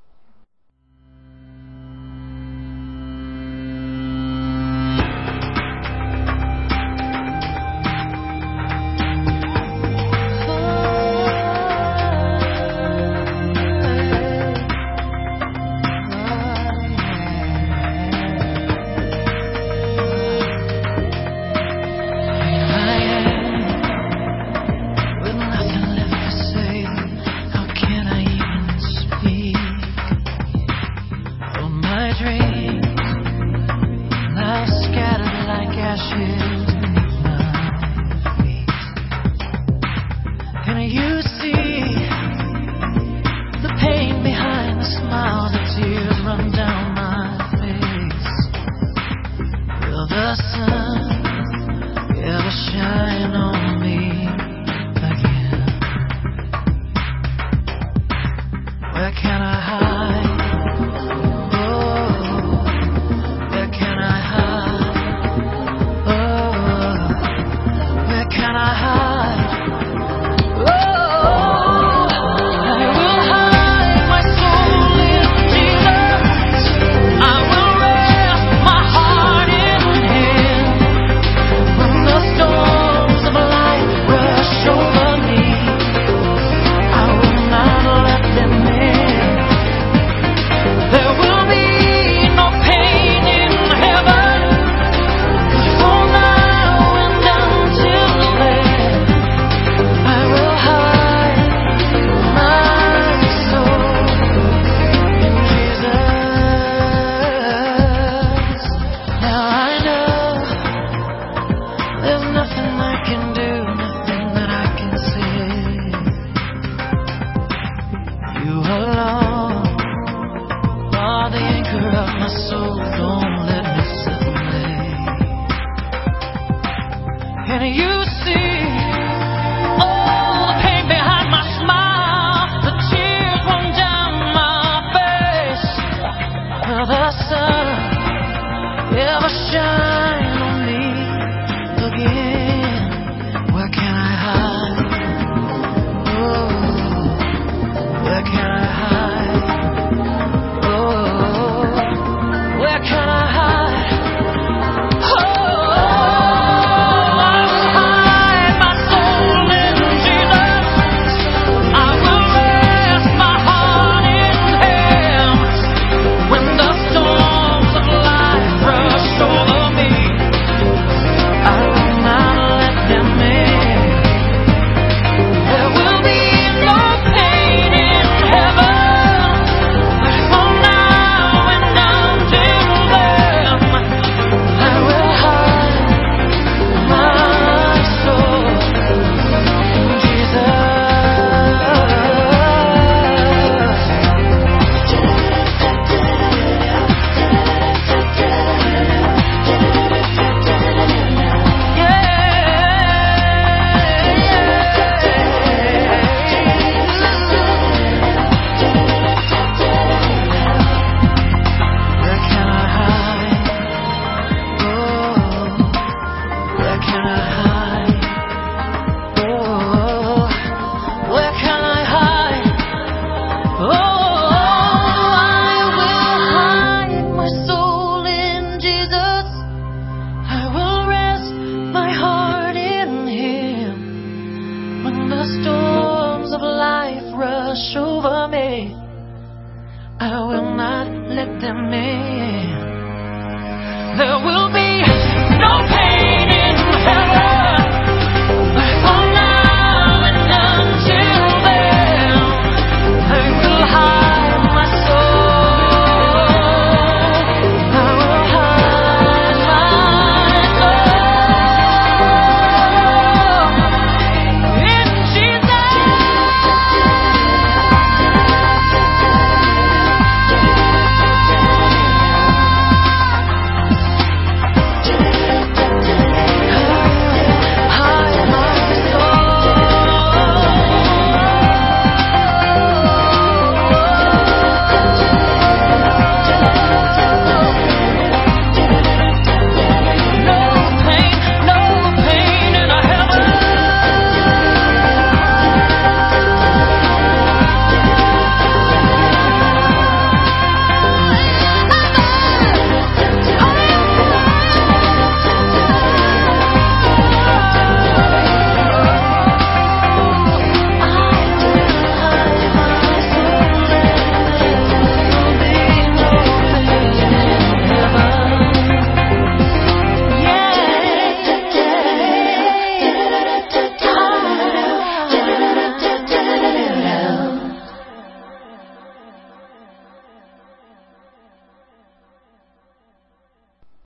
Where 58.95 59.11
can 59.11 59.43
I 59.43 59.61
hide? 59.61 59.94